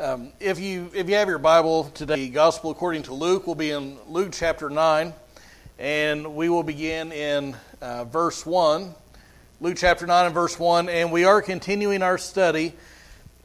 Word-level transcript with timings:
Um, 0.00 0.32
if 0.40 0.58
you 0.58 0.90
if 0.94 1.10
you 1.10 1.16
have 1.16 1.28
your 1.28 1.36
Bible 1.36 1.84
today, 1.92 2.14
the 2.14 2.30
Gospel 2.30 2.70
according 2.70 3.02
to 3.02 3.12
Luke 3.12 3.46
will 3.46 3.54
be 3.54 3.70
in 3.70 3.98
Luke 4.08 4.30
chapter 4.32 4.70
nine, 4.70 5.12
and 5.78 6.34
we 6.34 6.48
will 6.48 6.62
begin 6.62 7.12
in 7.12 7.54
uh, 7.82 8.04
verse 8.04 8.46
one. 8.46 8.94
Luke 9.60 9.76
chapter 9.76 10.06
nine 10.06 10.24
and 10.24 10.34
verse 10.34 10.58
one, 10.58 10.88
and 10.88 11.12
we 11.12 11.26
are 11.26 11.42
continuing 11.42 12.02
our 12.02 12.16
study 12.16 12.72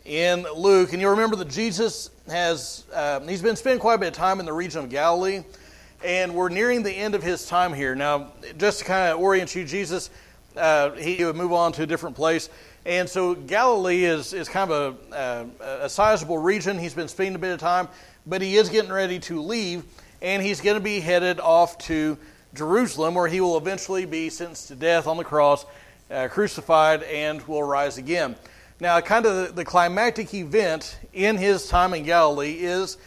in 0.05 0.47
Luke. 0.55 0.93
And 0.93 1.01
you'll 1.01 1.11
remember 1.11 1.35
that 1.35 1.49
Jesus 1.49 2.09
has 2.29 2.85
uh, 2.93 3.19
he's 3.19 3.41
been 3.41 3.57
spending 3.57 3.81
quite 3.81 3.95
a 3.95 3.97
bit 3.97 4.07
of 4.07 4.13
time 4.13 4.39
in 4.39 4.45
the 4.45 4.53
region 4.53 4.81
of 4.81 4.89
Galilee, 4.89 5.43
and 6.05 6.33
we're 6.33 6.47
nearing 6.47 6.83
the 6.83 6.93
end 6.93 7.15
of 7.15 7.23
his 7.23 7.45
time 7.45 7.73
here. 7.73 7.95
Now, 7.95 8.31
just 8.57 8.79
to 8.79 8.85
kind 8.85 9.11
of 9.11 9.19
orient 9.19 9.53
you, 9.55 9.65
Jesus 9.65 10.09
uh, 10.55 10.91
he 10.91 11.21
would 11.25 11.35
move 11.35 11.51
on 11.51 11.73
to 11.73 11.83
a 11.83 11.85
different 11.85 12.15
place. 12.15 12.49
And 12.85 13.09
so 13.09 13.33
Galilee 13.33 14.03
is, 14.03 14.31
is 14.33 14.47
kind 14.47 14.69
of 14.69 14.97
a, 15.11 15.49
a, 15.59 15.85
a 15.85 15.89
sizable 15.89 16.37
region. 16.37 16.77
He's 16.77 16.93
been 16.93 17.07
spending 17.07 17.35
a 17.35 17.39
bit 17.39 17.51
of 17.51 17.59
time, 17.59 17.87
but 18.27 18.43
he 18.43 18.57
is 18.57 18.69
getting 18.69 18.91
ready 18.91 19.17
to 19.21 19.41
leave, 19.41 19.83
and 20.21 20.43
he's 20.43 20.61
going 20.61 20.75
to 20.75 20.83
be 20.83 20.99
headed 20.99 21.39
off 21.39 21.79
to 21.79 22.15
Jerusalem, 22.53 23.15
where 23.15 23.27
he 23.27 23.41
will 23.41 23.57
eventually 23.57 24.05
be 24.05 24.29
sentenced 24.29 24.67
to 24.67 24.75
death 24.75 25.07
on 25.07 25.17
the 25.17 25.23
cross, 25.23 25.65
uh, 26.11 26.27
crucified, 26.29 27.01
and 27.03 27.41
will 27.47 27.63
rise 27.63 27.97
again. 27.97 28.35
Now, 28.79 29.01
kind 29.01 29.25
of 29.25 29.47
the, 29.47 29.53
the 29.53 29.65
climactic 29.65 30.33
event 30.35 30.99
in 31.11 31.37
his 31.37 31.67
time 31.67 31.93
in 31.95 32.03
Galilee 32.03 32.59
is 32.59 32.97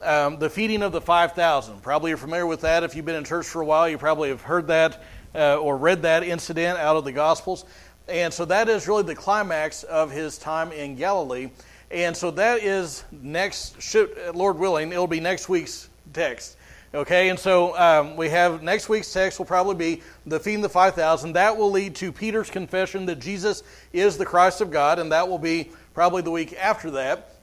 um, 0.00 0.38
the 0.38 0.48
feeding 0.48 0.82
of 0.82 0.92
the 0.92 1.00
5,000. 1.00 1.82
Probably 1.82 2.10
you're 2.10 2.18
familiar 2.18 2.46
with 2.46 2.60
that. 2.60 2.84
If 2.84 2.94
you've 2.94 3.06
been 3.06 3.16
in 3.16 3.24
church 3.24 3.46
for 3.46 3.62
a 3.62 3.66
while, 3.66 3.88
you 3.88 3.98
probably 3.98 4.28
have 4.28 4.42
heard 4.42 4.68
that 4.68 5.02
uh, 5.34 5.56
or 5.56 5.76
read 5.76 6.02
that 6.02 6.22
incident 6.22 6.78
out 6.78 6.96
of 6.96 7.04
the 7.04 7.12
Gospels. 7.12 7.64
And 8.08 8.32
so 8.32 8.44
that 8.46 8.68
is 8.68 8.86
really 8.86 9.02
the 9.02 9.14
climax 9.14 9.82
of 9.82 10.10
his 10.10 10.36
time 10.36 10.72
in 10.72 10.96
Galilee. 10.96 11.50
And 11.90 12.16
so 12.16 12.30
that 12.32 12.62
is 12.62 13.04
next, 13.10 13.80
should, 13.80 14.16
Lord 14.34 14.58
willing, 14.58 14.92
it'll 14.92 15.06
be 15.06 15.20
next 15.20 15.48
week's 15.48 15.88
text. 16.12 16.56
Okay, 16.94 17.28
and 17.28 17.38
so 17.38 17.76
um, 17.76 18.14
we 18.14 18.28
have 18.28 18.62
next 18.62 18.88
week's 18.88 19.12
text 19.12 19.40
will 19.40 19.46
probably 19.46 19.74
be 19.74 20.02
the 20.26 20.38
feeding 20.38 20.60
the 20.60 20.68
5,000. 20.68 21.32
That 21.32 21.56
will 21.56 21.72
lead 21.72 21.96
to 21.96 22.12
Peter's 22.12 22.50
confession 22.50 23.06
that 23.06 23.18
Jesus 23.18 23.64
is 23.92 24.16
the 24.16 24.24
Christ 24.24 24.60
of 24.60 24.70
God, 24.70 25.00
and 25.00 25.10
that 25.10 25.28
will 25.28 25.38
be 25.38 25.72
probably 25.92 26.22
the 26.22 26.30
week 26.30 26.54
after 26.56 26.92
that. 26.92 27.34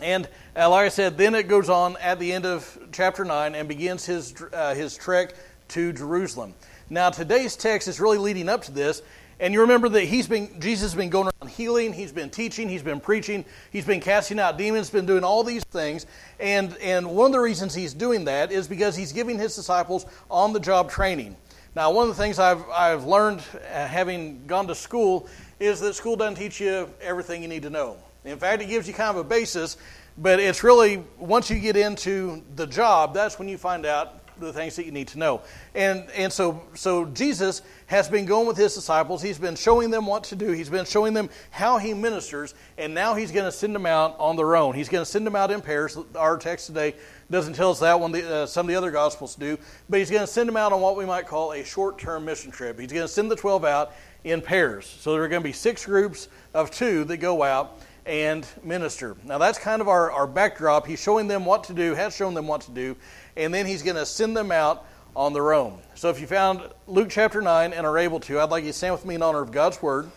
And 0.00 0.28
uh, 0.56 0.70
like 0.70 0.86
I 0.86 0.88
said, 0.90 1.18
then 1.18 1.34
it 1.34 1.48
goes 1.48 1.68
on 1.68 1.96
at 1.96 2.20
the 2.20 2.32
end 2.32 2.46
of 2.46 2.78
chapter 2.92 3.24
9 3.24 3.56
and 3.56 3.68
begins 3.68 4.06
his, 4.06 4.34
uh, 4.52 4.74
his 4.74 4.96
trek 4.96 5.34
to 5.68 5.92
Jerusalem. 5.92 6.54
Now, 6.88 7.10
today's 7.10 7.56
text 7.56 7.88
is 7.88 8.00
really 8.00 8.18
leading 8.18 8.48
up 8.48 8.62
to 8.62 8.72
this, 8.72 9.02
and 9.42 9.52
you 9.52 9.60
remember 9.60 9.88
that 9.88 10.04
he's 10.04 10.28
been 10.28 10.60
Jesus 10.60 10.92
has 10.92 10.94
been 10.94 11.10
going 11.10 11.26
around 11.26 11.50
healing, 11.50 11.92
he's 11.92 12.12
been 12.12 12.30
teaching, 12.30 12.68
he's 12.68 12.82
been 12.84 13.00
preaching, 13.00 13.44
he's 13.72 13.84
been 13.84 14.00
casting 14.00 14.38
out 14.38 14.56
demons, 14.56 14.88
been 14.88 15.04
doing 15.04 15.24
all 15.24 15.42
these 15.42 15.64
things. 15.64 16.06
And 16.38 16.76
and 16.76 17.10
one 17.10 17.26
of 17.26 17.32
the 17.32 17.40
reasons 17.40 17.74
he's 17.74 17.92
doing 17.92 18.24
that 18.26 18.52
is 18.52 18.68
because 18.68 18.94
he's 18.94 19.12
giving 19.12 19.40
his 19.40 19.56
disciples 19.56 20.06
on 20.30 20.52
the 20.52 20.60
job 20.60 20.92
training. 20.92 21.36
Now, 21.74 21.90
one 21.90 22.08
of 22.08 22.16
the 22.16 22.22
things 22.22 22.38
I've 22.38 22.64
I've 22.70 23.04
learned 23.04 23.40
uh, 23.40 23.84
having 23.84 24.46
gone 24.46 24.68
to 24.68 24.76
school 24.76 25.26
is 25.58 25.80
that 25.80 25.94
school 25.94 26.14
doesn't 26.14 26.36
teach 26.36 26.60
you 26.60 26.88
everything 27.00 27.42
you 27.42 27.48
need 27.48 27.62
to 27.62 27.70
know. 27.70 27.96
In 28.24 28.38
fact, 28.38 28.62
it 28.62 28.66
gives 28.66 28.86
you 28.86 28.94
kind 28.94 29.10
of 29.10 29.16
a 29.16 29.28
basis, 29.28 29.76
but 30.18 30.38
it's 30.38 30.62
really 30.62 31.02
once 31.18 31.50
you 31.50 31.58
get 31.58 31.76
into 31.76 32.44
the 32.54 32.68
job, 32.68 33.12
that's 33.12 33.40
when 33.40 33.48
you 33.48 33.58
find 33.58 33.86
out 33.86 34.21
the 34.46 34.52
things 34.52 34.76
that 34.76 34.86
you 34.86 34.92
need 34.92 35.08
to 35.08 35.18
know. 35.18 35.42
And, 35.74 36.08
and 36.10 36.32
so, 36.32 36.62
so 36.74 37.06
Jesus 37.06 37.62
has 37.86 38.08
been 38.08 38.26
going 38.26 38.46
with 38.46 38.56
his 38.56 38.74
disciples. 38.74 39.22
He's 39.22 39.38
been 39.38 39.54
showing 39.54 39.90
them 39.90 40.06
what 40.06 40.24
to 40.24 40.36
do. 40.36 40.50
He's 40.50 40.68
been 40.68 40.84
showing 40.84 41.14
them 41.14 41.30
how 41.50 41.78
he 41.78 41.94
ministers. 41.94 42.54
And 42.78 42.94
now 42.94 43.14
he's 43.14 43.32
going 43.32 43.44
to 43.44 43.52
send 43.52 43.74
them 43.74 43.86
out 43.86 44.16
on 44.18 44.36
their 44.36 44.56
own. 44.56 44.74
He's 44.74 44.88
going 44.88 45.04
to 45.04 45.10
send 45.10 45.26
them 45.26 45.36
out 45.36 45.50
in 45.50 45.60
pairs. 45.60 45.98
Our 46.16 46.38
text 46.38 46.66
today 46.66 46.94
doesn't 47.30 47.54
tell 47.54 47.70
us 47.70 47.80
that 47.80 47.98
one. 47.98 48.14
Uh, 48.14 48.46
some 48.46 48.66
of 48.66 48.68
the 48.68 48.76
other 48.76 48.90
gospels 48.90 49.34
do. 49.34 49.58
But 49.88 49.98
he's 49.98 50.10
going 50.10 50.22
to 50.22 50.26
send 50.26 50.48
them 50.48 50.56
out 50.56 50.72
on 50.72 50.80
what 50.80 50.96
we 50.96 51.04
might 51.04 51.26
call 51.26 51.52
a 51.52 51.64
short-term 51.64 52.24
mission 52.24 52.50
trip. 52.50 52.78
He's 52.78 52.92
going 52.92 53.04
to 53.04 53.08
send 53.08 53.30
the 53.30 53.36
12 53.36 53.64
out 53.64 53.92
in 54.24 54.40
pairs. 54.40 54.86
So 54.86 55.12
there 55.12 55.22
are 55.22 55.28
going 55.28 55.42
to 55.42 55.48
be 55.48 55.52
six 55.52 55.84
groups 55.84 56.28
of 56.54 56.70
two 56.70 57.04
that 57.04 57.16
go 57.18 57.42
out 57.42 57.78
and 58.06 58.46
minister. 58.62 59.16
Now, 59.24 59.38
that's 59.38 59.58
kind 59.58 59.80
of 59.80 59.88
our, 59.88 60.10
our 60.10 60.26
backdrop. 60.26 60.86
He's 60.86 61.00
showing 61.00 61.28
them 61.28 61.44
what 61.44 61.64
to 61.64 61.74
do, 61.74 61.94
has 61.94 62.14
shown 62.14 62.34
them 62.34 62.46
what 62.46 62.62
to 62.62 62.70
do, 62.70 62.96
and 63.36 63.52
then 63.52 63.66
he's 63.66 63.82
going 63.82 63.96
to 63.96 64.06
send 64.06 64.36
them 64.36 64.50
out 64.50 64.86
on 65.14 65.32
their 65.32 65.52
own. 65.52 65.80
So, 65.94 66.08
if 66.08 66.20
you 66.20 66.26
found 66.26 66.62
Luke 66.86 67.08
chapter 67.10 67.40
9 67.40 67.72
and 67.72 67.86
are 67.86 67.98
able 67.98 68.20
to, 68.20 68.40
I'd 68.40 68.50
like 68.50 68.64
you 68.64 68.70
to 68.70 68.76
stand 68.76 68.94
with 68.94 69.04
me 69.04 69.14
in 69.14 69.22
honor 69.22 69.42
of 69.42 69.52
God's 69.52 69.80
word. 69.80 70.10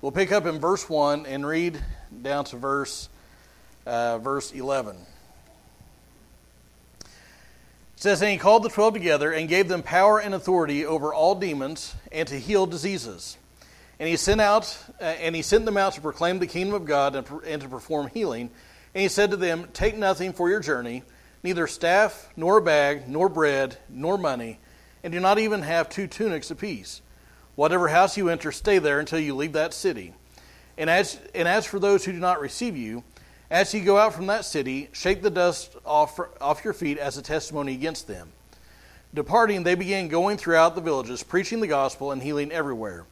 We'll 0.00 0.12
pick 0.12 0.32
up 0.32 0.46
in 0.46 0.58
verse 0.58 0.88
1 0.88 1.26
and 1.26 1.46
read 1.46 1.78
down 2.22 2.44
to 2.46 2.56
verse, 2.56 3.08
uh, 3.86 4.18
verse 4.18 4.52
11. 4.52 4.96
It 8.00 8.04
says, 8.04 8.22
And 8.22 8.30
he 8.30 8.38
called 8.38 8.62
the 8.62 8.70
twelve 8.70 8.94
together 8.94 9.30
and 9.30 9.46
gave 9.46 9.68
them 9.68 9.82
power 9.82 10.18
and 10.18 10.34
authority 10.34 10.86
over 10.86 11.12
all 11.12 11.34
demons 11.34 11.94
and 12.10 12.26
to 12.28 12.40
heal 12.40 12.64
diseases. 12.64 13.36
And 14.00 14.08
he 14.08 14.16
sent 14.16 14.40
out, 14.40 14.78
uh, 14.98 15.04
and 15.04 15.36
he 15.36 15.42
sent 15.42 15.66
them 15.66 15.76
out 15.76 15.92
to 15.92 16.00
proclaim 16.00 16.38
the 16.38 16.46
kingdom 16.46 16.74
of 16.74 16.86
God 16.86 17.14
and, 17.14 17.26
and 17.46 17.60
to 17.60 17.68
perform 17.68 18.08
healing. 18.08 18.50
And 18.94 19.02
he 19.02 19.08
said 19.08 19.30
to 19.30 19.36
them, 19.36 19.68
Take 19.74 19.94
nothing 19.94 20.32
for 20.32 20.48
your 20.48 20.60
journey, 20.60 21.02
neither 21.42 21.66
staff, 21.66 22.30
nor 22.34 22.62
bag, 22.62 23.08
nor 23.08 23.28
bread, 23.28 23.76
nor 23.90 24.16
money, 24.16 24.58
and 25.04 25.12
do 25.12 25.20
not 25.20 25.38
even 25.38 25.60
have 25.60 25.90
two 25.90 26.06
tunics 26.06 26.50
apiece. 26.50 27.02
Whatever 27.56 27.88
house 27.88 28.16
you 28.16 28.30
enter, 28.30 28.50
stay 28.52 28.78
there 28.78 29.00
until 29.00 29.18
you 29.18 29.36
leave 29.36 29.52
that 29.52 29.74
city. 29.74 30.14
And 30.78 30.88
as, 30.88 31.20
and 31.34 31.46
as 31.46 31.66
for 31.66 31.78
those 31.78 32.02
who 32.02 32.12
do 32.12 32.18
not 32.18 32.40
receive 32.40 32.78
you, 32.78 33.04
as 33.50 33.74
you 33.74 33.84
go 33.84 33.98
out 33.98 34.14
from 34.14 34.28
that 34.28 34.46
city, 34.46 34.88
shake 34.92 35.20
the 35.20 35.28
dust 35.28 35.76
off, 35.84 36.18
off 36.40 36.64
your 36.64 36.72
feet 36.72 36.96
as 36.96 37.18
a 37.18 37.22
testimony 37.22 37.74
against 37.74 38.08
them. 38.08 38.32
Departing, 39.12 39.62
they 39.62 39.74
began 39.74 40.08
going 40.08 40.38
throughout 40.38 40.74
the 40.74 40.80
villages, 40.80 41.22
preaching 41.22 41.60
the 41.60 41.66
gospel 41.66 42.12
and 42.12 42.22
healing 42.22 42.50
everywhere. 42.50 43.04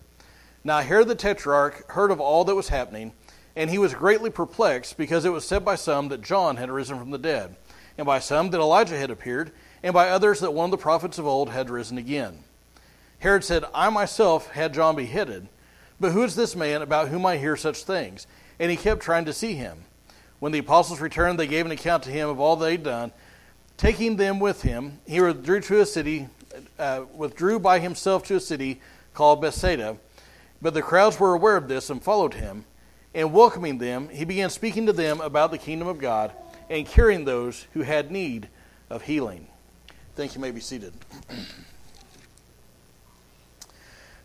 Now 0.68 0.80
Herod 0.80 1.08
the 1.08 1.14
Tetrarch 1.14 1.90
heard 1.92 2.10
of 2.10 2.20
all 2.20 2.44
that 2.44 2.54
was 2.54 2.68
happening, 2.68 3.12
and 3.56 3.70
he 3.70 3.78
was 3.78 3.94
greatly 3.94 4.28
perplexed, 4.28 4.98
because 4.98 5.24
it 5.24 5.32
was 5.32 5.46
said 5.46 5.64
by 5.64 5.76
some 5.76 6.08
that 6.08 6.20
John 6.20 6.58
had 6.58 6.70
risen 6.70 6.98
from 6.98 7.10
the 7.10 7.16
dead, 7.16 7.56
and 7.96 8.04
by 8.04 8.18
some 8.18 8.50
that 8.50 8.60
Elijah 8.60 8.98
had 8.98 9.10
appeared, 9.10 9.50
and 9.82 9.94
by 9.94 10.10
others 10.10 10.40
that 10.40 10.52
one 10.52 10.66
of 10.66 10.70
the 10.70 10.76
prophets 10.76 11.16
of 11.16 11.26
old 11.26 11.48
had 11.48 11.70
risen 11.70 11.96
again. 11.96 12.40
Herod 13.20 13.44
said, 13.44 13.64
I 13.74 13.88
myself 13.88 14.50
had 14.50 14.74
John 14.74 14.94
beheaded, 14.94 15.48
but 15.98 16.12
who 16.12 16.22
is 16.22 16.36
this 16.36 16.54
man 16.54 16.82
about 16.82 17.08
whom 17.08 17.24
I 17.24 17.38
hear 17.38 17.56
such 17.56 17.84
things? 17.84 18.26
And 18.58 18.70
he 18.70 18.76
kept 18.76 19.00
trying 19.00 19.24
to 19.24 19.32
see 19.32 19.54
him. 19.54 19.86
When 20.38 20.52
the 20.52 20.58
apostles 20.58 21.00
returned, 21.00 21.40
they 21.40 21.46
gave 21.46 21.64
an 21.64 21.72
account 21.72 22.02
to 22.02 22.10
him 22.10 22.28
of 22.28 22.40
all 22.40 22.56
they 22.56 22.72
had 22.72 22.82
done. 22.82 23.12
Taking 23.78 24.16
them 24.16 24.38
with 24.38 24.60
him, 24.60 25.00
he 25.06 25.18
withdrew 25.18 25.60
to 25.62 25.80
a 25.80 25.86
city, 25.86 26.28
uh, 26.78 27.04
withdrew 27.14 27.58
by 27.58 27.78
himself 27.78 28.24
to 28.24 28.36
a 28.36 28.40
city 28.40 28.82
called 29.14 29.40
Bethsaida 29.40 29.96
but 30.60 30.74
the 30.74 30.82
crowds 30.82 31.18
were 31.20 31.34
aware 31.34 31.56
of 31.56 31.68
this 31.68 31.90
and 31.90 32.02
followed 32.02 32.34
him. 32.34 32.64
And 33.14 33.32
welcoming 33.32 33.78
them, 33.78 34.08
he 34.10 34.24
began 34.24 34.50
speaking 34.50 34.86
to 34.86 34.92
them 34.92 35.20
about 35.20 35.50
the 35.50 35.58
kingdom 35.58 35.88
of 35.88 35.98
God 35.98 36.32
and 36.68 36.86
curing 36.86 37.24
those 37.24 37.66
who 37.72 37.82
had 37.82 38.10
need 38.10 38.48
of 38.90 39.02
healing. 39.02 39.46
Thank 40.14 40.34
you. 40.34 40.40
may 40.40 40.50
be 40.50 40.60
seated. 40.60 40.92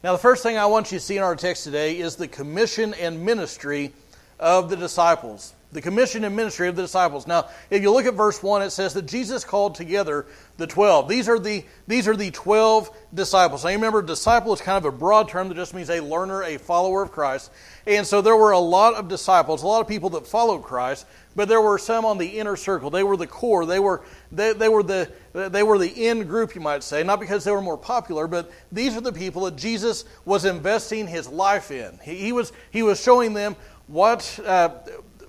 now, 0.03 0.11
the 0.11 0.17
first 0.17 0.43
thing 0.43 0.57
I 0.57 0.65
want 0.65 0.91
you 0.91 0.99
to 0.99 1.03
see 1.03 1.17
in 1.17 1.23
our 1.23 1.35
text 1.35 1.63
today 1.63 1.99
is 1.99 2.15
the 2.15 2.27
commission 2.27 2.93
and 2.95 3.23
ministry 3.23 3.93
of 4.39 4.69
the 4.69 4.75
disciples 4.75 5.53
the 5.73 5.81
commission 5.81 6.23
and 6.23 6.35
ministry 6.35 6.67
of 6.67 6.75
the 6.75 6.83
disciples. 6.83 7.25
Now, 7.27 7.49
if 7.69 7.81
you 7.81 7.91
look 7.91 8.05
at 8.05 8.13
verse 8.13 8.41
1, 8.41 8.61
it 8.61 8.69
says 8.69 8.93
that 8.93 9.07
Jesus 9.07 9.43
called 9.43 9.75
together 9.75 10.27
the 10.57 10.67
12. 10.67 11.09
These 11.09 11.27
are 11.27 11.39
the, 11.39 11.65
these 11.87 12.07
are 12.07 12.15
the 12.15 12.29
12 12.31 12.95
disciples. 13.13 13.63
Now, 13.63 13.71
you 13.71 13.77
remember, 13.77 14.01
disciple 14.01 14.53
is 14.53 14.61
kind 14.61 14.77
of 14.77 14.85
a 14.85 14.95
broad 14.95 15.27
term 15.27 15.49
that 15.49 15.55
just 15.55 15.73
means 15.73 15.89
a 15.89 15.99
learner, 15.99 16.43
a 16.43 16.57
follower 16.57 17.01
of 17.01 17.11
Christ. 17.11 17.51
And 17.87 18.05
so 18.05 18.21
there 18.21 18.37
were 18.37 18.51
a 18.51 18.59
lot 18.59 18.93
of 18.93 19.07
disciples, 19.07 19.63
a 19.63 19.67
lot 19.67 19.81
of 19.81 19.87
people 19.87 20.11
that 20.11 20.27
followed 20.27 20.61
Christ, 20.63 21.07
but 21.35 21.49
there 21.49 21.61
were 21.61 21.79
some 21.79 22.05
on 22.05 22.19
the 22.19 22.27
inner 22.27 22.55
circle. 22.55 22.91
They 22.91 23.03
were 23.03 23.17
the 23.17 23.27
core. 23.27 23.65
They 23.65 23.79
were, 23.79 24.03
they, 24.31 24.53
they 24.53 24.69
were, 24.69 24.83
the, 24.83 25.11
they 25.33 25.63
were 25.63 25.79
the 25.79 25.89
in 25.89 26.27
group, 26.27 26.53
you 26.53 26.61
might 26.61 26.83
say, 26.83 27.03
not 27.03 27.19
because 27.19 27.43
they 27.43 27.51
were 27.51 27.61
more 27.61 27.77
popular, 27.77 28.27
but 28.27 28.51
these 28.71 28.95
are 28.95 29.01
the 29.01 29.11
people 29.11 29.45
that 29.45 29.55
Jesus 29.55 30.05
was 30.23 30.45
investing 30.45 31.07
his 31.07 31.27
life 31.27 31.71
in. 31.71 31.99
He, 32.03 32.15
he 32.17 32.31
was, 32.31 32.53
he 32.69 32.83
was 32.83 33.01
showing 33.01 33.33
them 33.33 33.55
what. 33.87 34.39
Uh, 34.45 34.69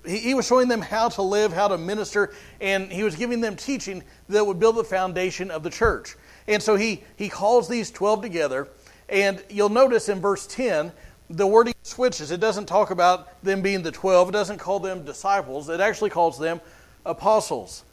he, 0.05 0.17
he 0.17 0.33
was 0.33 0.47
showing 0.47 0.67
them 0.67 0.81
how 0.81 1.09
to 1.09 1.21
live, 1.21 1.53
how 1.53 1.67
to 1.67 1.77
minister, 1.77 2.33
and 2.61 2.91
he 2.91 3.03
was 3.03 3.15
giving 3.15 3.41
them 3.41 3.55
teaching 3.55 4.03
that 4.29 4.45
would 4.45 4.59
build 4.59 4.75
the 4.75 4.83
foundation 4.83 5.51
of 5.51 5.63
the 5.63 5.69
church. 5.69 6.15
And 6.47 6.61
so 6.61 6.75
he, 6.75 7.03
he 7.15 7.29
calls 7.29 7.67
these 7.67 7.91
12 7.91 8.21
together, 8.21 8.67
and 9.09 9.43
you'll 9.49 9.69
notice 9.69 10.09
in 10.09 10.21
verse 10.21 10.47
10, 10.47 10.91
the 11.29 11.47
wording 11.47 11.73
switches. 11.83 12.31
It 12.31 12.39
doesn't 12.39 12.67
talk 12.67 12.91
about 12.91 13.41
them 13.43 13.61
being 13.61 13.81
the 13.81 13.91
12, 13.91 14.29
it 14.29 14.31
doesn't 14.31 14.59
call 14.59 14.79
them 14.79 15.03
disciples, 15.03 15.69
it 15.69 15.79
actually 15.79 16.11
calls 16.11 16.37
them 16.37 16.61
apostles. 17.05 17.83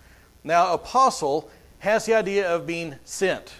Now, 0.45 0.75
apostle 0.75 1.51
has 1.79 2.07
the 2.07 2.15
idea 2.15 2.55
of 2.55 2.67
being 2.67 2.97
sent. 3.05 3.55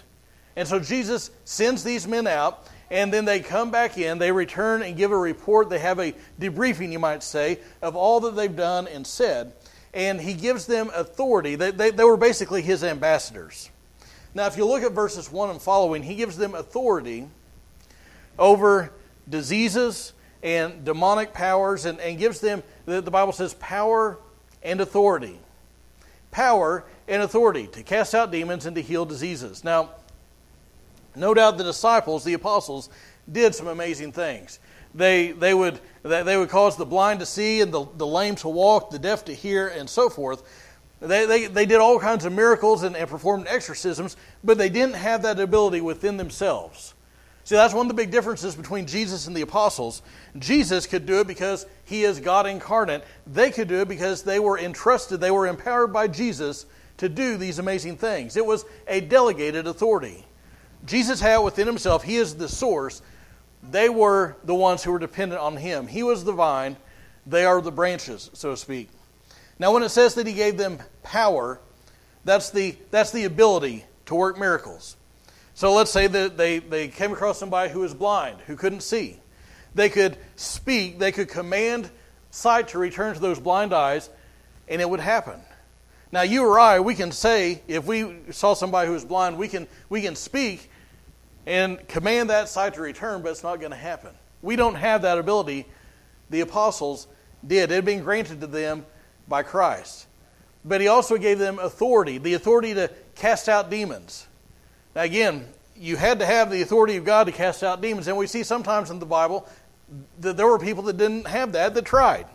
And 0.55 0.67
so 0.67 0.79
Jesus 0.79 1.31
sends 1.45 1.83
these 1.83 2.07
men 2.07 2.27
out, 2.27 2.67
and 2.89 3.13
then 3.13 3.25
they 3.25 3.39
come 3.39 3.71
back 3.71 3.97
in, 3.97 4.19
they 4.19 4.31
return 4.31 4.83
and 4.83 4.95
give 4.95 5.11
a 5.11 5.17
report. 5.17 5.69
They 5.69 5.79
have 5.79 5.99
a 5.99 6.13
debriefing, 6.39 6.91
you 6.91 6.99
might 6.99 7.23
say, 7.23 7.59
of 7.81 7.95
all 7.95 8.19
that 8.21 8.35
they've 8.35 8.55
done 8.55 8.87
and 8.87 9.05
said. 9.05 9.53
And 9.93 10.19
he 10.19 10.33
gives 10.33 10.65
them 10.65 10.91
authority. 10.93 11.55
They, 11.55 11.71
they, 11.71 11.91
they 11.91 12.03
were 12.03 12.17
basically 12.17 12.61
his 12.61 12.83
ambassadors. 12.83 13.69
Now, 14.33 14.47
if 14.47 14.57
you 14.57 14.65
look 14.65 14.83
at 14.83 14.91
verses 14.91 15.31
1 15.31 15.51
and 15.51 15.61
following, 15.61 16.03
he 16.03 16.15
gives 16.15 16.37
them 16.37 16.55
authority 16.55 17.27
over 18.39 18.91
diseases 19.29 20.13
and 20.41 20.83
demonic 20.83 21.33
powers 21.33 21.85
and, 21.85 21.99
and 21.99 22.17
gives 22.17 22.39
them, 22.39 22.63
the, 22.85 23.01
the 23.01 23.11
Bible 23.11 23.31
says, 23.31 23.53
power 23.55 24.17
and 24.61 24.81
authority. 24.81 25.39
Power 26.31 26.83
and 27.07 27.21
authority 27.21 27.67
to 27.67 27.83
cast 27.83 28.15
out 28.15 28.31
demons 28.31 28.65
and 28.65 28.75
to 28.75 28.81
heal 28.81 29.05
diseases. 29.05 29.63
Now, 29.63 29.91
no 31.15 31.33
doubt 31.33 31.57
the 31.57 31.63
disciples, 31.63 32.23
the 32.23 32.33
apostles, 32.33 32.89
did 33.31 33.55
some 33.55 33.67
amazing 33.67 34.11
things. 34.11 34.59
They, 34.95 35.31
they, 35.31 35.53
would, 35.53 35.79
they 36.03 36.37
would 36.37 36.49
cause 36.49 36.77
the 36.77 36.85
blind 36.85 37.19
to 37.21 37.25
see 37.25 37.61
and 37.61 37.73
the, 37.73 37.85
the 37.97 38.05
lame 38.05 38.35
to 38.35 38.49
walk, 38.49 38.91
the 38.91 38.99
deaf 38.99 39.25
to 39.25 39.33
hear, 39.33 39.67
and 39.67 39.89
so 39.89 40.09
forth. 40.09 40.43
They, 40.99 41.25
they, 41.25 41.47
they 41.47 41.65
did 41.65 41.79
all 41.79 41.99
kinds 41.99 42.25
of 42.25 42.33
miracles 42.33 42.83
and, 42.83 42.95
and 42.95 43.09
performed 43.09 43.47
exorcisms, 43.49 44.15
but 44.43 44.57
they 44.57 44.69
didn't 44.69 44.95
have 44.95 45.23
that 45.23 45.39
ability 45.39 45.81
within 45.81 46.17
themselves. 46.17 46.93
See, 47.45 47.55
that's 47.55 47.73
one 47.73 47.87
of 47.87 47.89
the 47.89 48.01
big 48.01 48.11
differences 48.11 48.55
between 48.55 48.85
Jesus 48.87 49.27
and 49.27 49.35
the 49.35 49.41
apostles. 49.41 50.01
Jesus 50.39 50.87
could 50.87 51.05
do 51.05 51.19
it 51.19 51.27
because 51.27 51.65
he 51.83 52.03
is 52.03 52.21
God 52.21 52.47
incarnate. 52.47 53.03
They 53.27 53.51
could 53.51 53.67
do 53.67 53.81
it 53.81 53.89
because 53.89 54.23
they 54.23 54.39
were 54.39 54.57
entrusted, 54.57 55.19
they 55.19 55.31
were 55.31 55.47
empowered 55.47 55.91
by 55.91 56.07
Jesus 56.07 56.65
to 56.97 57.09
do 57.09 57.35
these 57.35 57.59
amazing 57.59 57.97
things. 57.97 58.37
It 58.37 58.45
was 58.45 58.63
a 58.87 59.01
delegated 59.01 59.67
authority. 59.67 60.25
Jesus 60.85 61.19
had 61.19 61.37
within 61.37 61.67
himself, 61.67 62.03
he 62.03 62.17
is 62.17 62.35
the 62.35 62.49
source. 62.49 63.01
They 63.71 63.89
were 63.89 64.35
the 64.43 64.55
ones 64.55 64.83
who 64.83 64.91
were 64.91 64.99
dependent 64.99 65.41
on 65.41 65.57
him. 65.57 65.87
He 65.87 66.03
was 66.03 66.23
the 66.23 66.33
vine, 66.33 66.75
they 67.25 67.45
are 67.45 67.61
the 67.61 67.71
branches, 67.71 68.29
so 68.33 68.51
to 68.51 68.57
speak. 68.57 68.89
Now, 69.59 69.73
when 69.73 69.83
it 69.83 69.89
says 69.89 70.15
that 70.15 70.27
he 70.27 70.33
gave 70.33 70.57
them 70.57 70.79
power, 71.03 71.59
that's 72.25 72.49
the, 72.49 72.75
that's 72.91 73.11
the 73.11 73.23
ability 73.23 73.85
to 74.07 74.15
work 74.15 74.37
miracles. 74.37 74.97
So 75.53 75.73
let's 75.73 75.91
say 75.91 76.07
that 76.07 76.35
they, 76.35 76.59
they 76.59 76.87
came 76.87 77.13
across 77.13 77.37
somebody 77.37 77.71
who 77.71 77.79
was 77.79 77.93
blind, 77.93 78.39
who 78.47 78.55
couldn't 78.55 78.81
see. 78.81 79.19
They 79.75 79.89
could 79.89 80.17
speak, 80.35 80.99
they 80.99 81.11
could 81.11 81.29
command 81.29 81.89
sight 82.31 82.69
to 82.69 82.79
return 82.79 83.13
to 83.13 83.19
those 83.19 83.39
blind 83.39 83.73
eyes, 83.73 84.09
and 84.67 84.81
it 84.81 84.89
would 84.89 84.99
happen. 84.99 85.39
Now, 86.11 86.21
you 86.21 86.43
or 86.43 86.59
I, 86.59 86.79
we 86.79 86.95
can 86.95 87.11
say, 87.11 87.61
if 87.67 87.85
we 87.85 88.17
saw 88.31 88.53
somebody 88.53 88.87
who 88.87 88.93
was 88.93 89.05
blind, 89.05 89.37
we 89.37 89.47
can, 89.47 89.67
we 89.89 90.01
can 90.01 90.15
speak 90.15 90.69
and 91.45 91.85
command 91.87 92.29
that 92.29 92.49
sight 92.49 92.75
to 92.75 92.81
return, 92.81 93.21
but 93.21 93.31
it's 93.31 93.43
not 93.43 93.59
going 93.59 93.71
to 93.71 93.77
happen. 93.77 94.11
We 94.41 94.55
don't 94.55 94.75
have 94.75 95.01
that 95.01 95.17
ability. 95.17 95.65
The 96.29 96.41
apostles 96.41 97.07
did. 97.45 97.71
It 97.71 97.75
had 97.75 97.85
been 97.85 98.03
granted 98.03 98.41
to 98.41 98.47
them 98.47 98.85
by 99.27 99.43
Christ. 99.43 100.07
But 100.65 100.81
he 100.81 100.87
also 100.87 101.17
gave 101.17 101.39
them 101.39 101.59
authority, 101.59 102.17
the 102.17 102.35
authority 102.35 102.73
to 102.73 102.89
cast 103.15 103.49
out 103.49 103.69
demons. 103.69 104.27
Now, 104.95 105.01
again, 105.01 105.47
you 105.75 105.97
had 105.97 106.19
to 106.19 106.25
have 106.25 106.49
the 106.49 106.61
authority 106.61 106.95
of 106.95 107.05
God 107.05 107.25
to 107.25 107.31
cast 107.31 107.63
out 107.63 107.81
demons. 107.81 108.07
And 108.07 108.17
we 108.17 108.27
see 108.27 108.43
sometimes 108.43 108.89
in 108.89 108.99
the 108.99 109.05
Bible 109.05 109.47
that 110.19 110.37
there 110.37 110.47
were 110.47 110.59
people 110.59 110.83
that 110.83 110.97
didn't 110.97 111.27
have 111.27 111.51
that, 111.53 111.73
that 111.73 111.85
tried. 111.85 112.27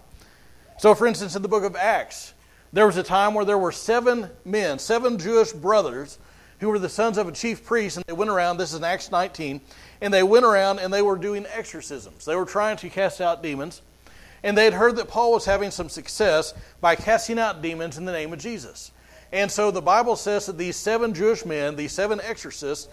So, 0.78 0.94
for 0.94 1.06
instance, 1.06 1.34
in 1.34 1.42
the 1.42 1.48
book 1.48 1.64
of 1.64 1.74
Acts, 1.74 2.34
there 2.72 2.86
was 2.86 2.96
a 2.96 3.02
time 3.02 3.34
where 3.34 3.44
there 3.44 3.58
were 3.58 3.72
seven 3.72 4.30
men, 4.44 4.78
seven 4.78 5.18
Jewish 5.18 5.52
brothers, 5.52 6.18
who 6.60 6.68
were 6.68 6.78
the 6.78 6.88
sons 6.88 7.18
of 7.18 7.28
a 7.28 7.32
chief 7.32 7.64
priest, 7.64 7.96
and 7.96 8.04
they 8.06 8.12
went 8.12 8.30
around, 8.30 8.56
this 8.56 8.72
is 8.72 8.78
in 8.78 8.84
Acts 8.84 9.10
19, 9.10 9.60
and 10.00 10.12
they 10.12 10.22
went 10.22 10.44
around 10.44 10.78
and 10.78 10.92
they 10.92 11.02
were 11.02 11.16
doing 11.16 11.46
exorcisms. 11.52 12.24
They 12.24 12.36
were 12.36 12.44
trying 12.44 12.76
to 12.78 12.90
cast 12.90 13.20
out 13.20 13.42
demons, 13.42 13.82
and 14.42 14.56
they 14.56 14.64
had 14.64 14.74
heard 14.74 14.96
that 14.96 15.08
Paul 15.08 15.32
was 15.32 15.44
having 15.44 15.70
some 15.70 15.88
success 15.88 16.54
by 16.80 16.96
casting 16.96 17.38
out 17.38 17.62
demons 17.62 17.98
in 17.98 18.04
the 18.04 18.12
name 18.12 18.32
of 18.32 18.38
Jesus. 18.38 18.92
And 19.32 19.50
so 19.50 19.70
the 19.70 19.82
Bible 19.82 20.16
says 20.16 20.46
that 20.46 20.56
these 20.56 20.76
seven 20.76 21.12
Jewish 21.14 21.44
men, 21.44 21.76
these 21.76 21.92
seven 21.92 22.20
exorcists, 22.20 22.88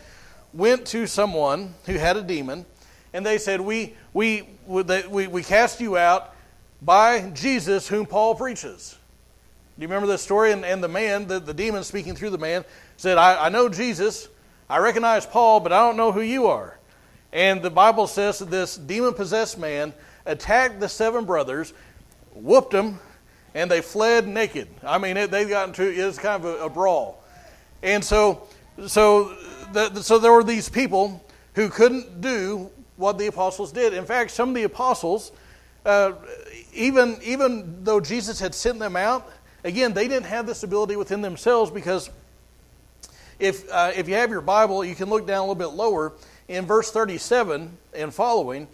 went 0.53 0.85
to 0.87 1.07
someone 1.07 1.73
who 1.85 1.93
had 1.93 2.17
a 2.17 2.21
demon, 2.21 2.65
and 3.13 3.25
they 3.25 3.37
said, 3.37 3.61
We, 3.61 3.95
we, 4.13 4.47
we, 4.67 5.27
we 5.27 5.43
cast 5.43 5.79
you 5.79 5.97
out 5.97 6.35
by 6.81 7.29
Jesus, 7.29 7.87
whom 7.87 8.05
Paul 8.05 8.35
preaches. 8.35 8.97
Do 9.77 9.81
you 9.81 9.87
remember 9.87 10.07
this 10.07 10.21
story? 10.21 10.51
And, 10.51 10.63
and 10.63 10.83
the 10.83 10.87
man, 10.87 11.27
the, 11.27 11.39
the 11.39 11.53
demon 11.53 11.83
speaking 11.83 12.15
through 12.15 12.29
the 12.29 12.37
man, 12.37 12.63
said, 12.97 13.17
I, 13.17 13.45
I 13.45 13.49
know 13.49 13.69
Jesus, 13.69 14.27
I 14.69 14.79
recognize 14.79 15.25
Paul, 15.25 15.59
but 15.59 15.71
I 15.71 15.79
don't 15.85 15.97
know 15.97 16.11
who 16.11 16.21
you 16.21 16.47
are. 16.47 16.77
And 17.31 17.61
the 17.61 17.69
Bible 17.69 18.07
says 18.07 18.39
that 18.39 18.49
this 18.49 18.77
demon 18.77 19.13
possessed 19.13 19.57
man 19.57 19.93
attacked 20.25 20.79
the 20.79 20.89
seven 20.89 21.25
brothers, 21.25 21.73
whooped 22.33 22.71
them, 22.71 22.99
and 23.53 23.69
they 23.69 23.81
fled 23.81 24.27
naked. 24.27 24.67
I 24.83 24.97
mean, 24.97 25.17
it, 25.17 25.31
they 25.31 25.45
got 25.45 25.67
into 25.67 25.89
it 25.89 26.05
was 26.05 26.17
kind 26.17 26.43
of 26.43 26.61
a, 26.61 26.65
a 26.65 26.69
brawl. 26.69 27.23
And 27.83 28.03
so, 28.03 28.47
so, 28.87 29.35
the, 29.73 30.01
so 30.01 30.17
there 30.17 30.31
were 30.31 30.43
these 30.43 30.69
people 30.69 31.23
who 31.53 31.69
couldn't 31.69 32.21
do 32.21 32.69
what 32.97 33.17
the 33.17 33.27
apostles 33.27 33.71
did. 33.71 33.93
In 33.93 34.05
fact, 34.05 34.31
some 34.31 34.49
of 34.49 34.55
the 34.55 34.63
apostles, 34.63 35.31
uh, 35.85 36.13
even, 36.73 37.17
even 37.23 37.83
though 37.83 37.99
Jesus 37.99 38.39
had 38.39 38.55
sent 38.55 38.79
them 38.79 38.95
out, 38.95 39.29
again, 39.63 39.93
they 39.93 40.07
didn't 40.07 40.25
have 40.25 40.47
this 40.47 40.63
ability 40.63 40.95
within 40.95 41.21
themselves 41.21 41.71
because 41.71 42.09
if, 43.39 43.69
uh, 43.71 43.91
if 43.95 44.07
you 44.07 44.15
have 44.15 44.29
your 44.29 44.41
Bible, 44.41 44.83
you 44.83 44.95
can 44.95 45.09
look 45.09 45.27
down 45.27 45.39
a 45.39 45.41
little 45.41 45.55
bit 45.55 45.75
lower. 45.75 46.13
In 46.47 46.65
verse 46.65 46.91
37 46.91 47.75
and 47.93 48.13
following, 48.13 48.67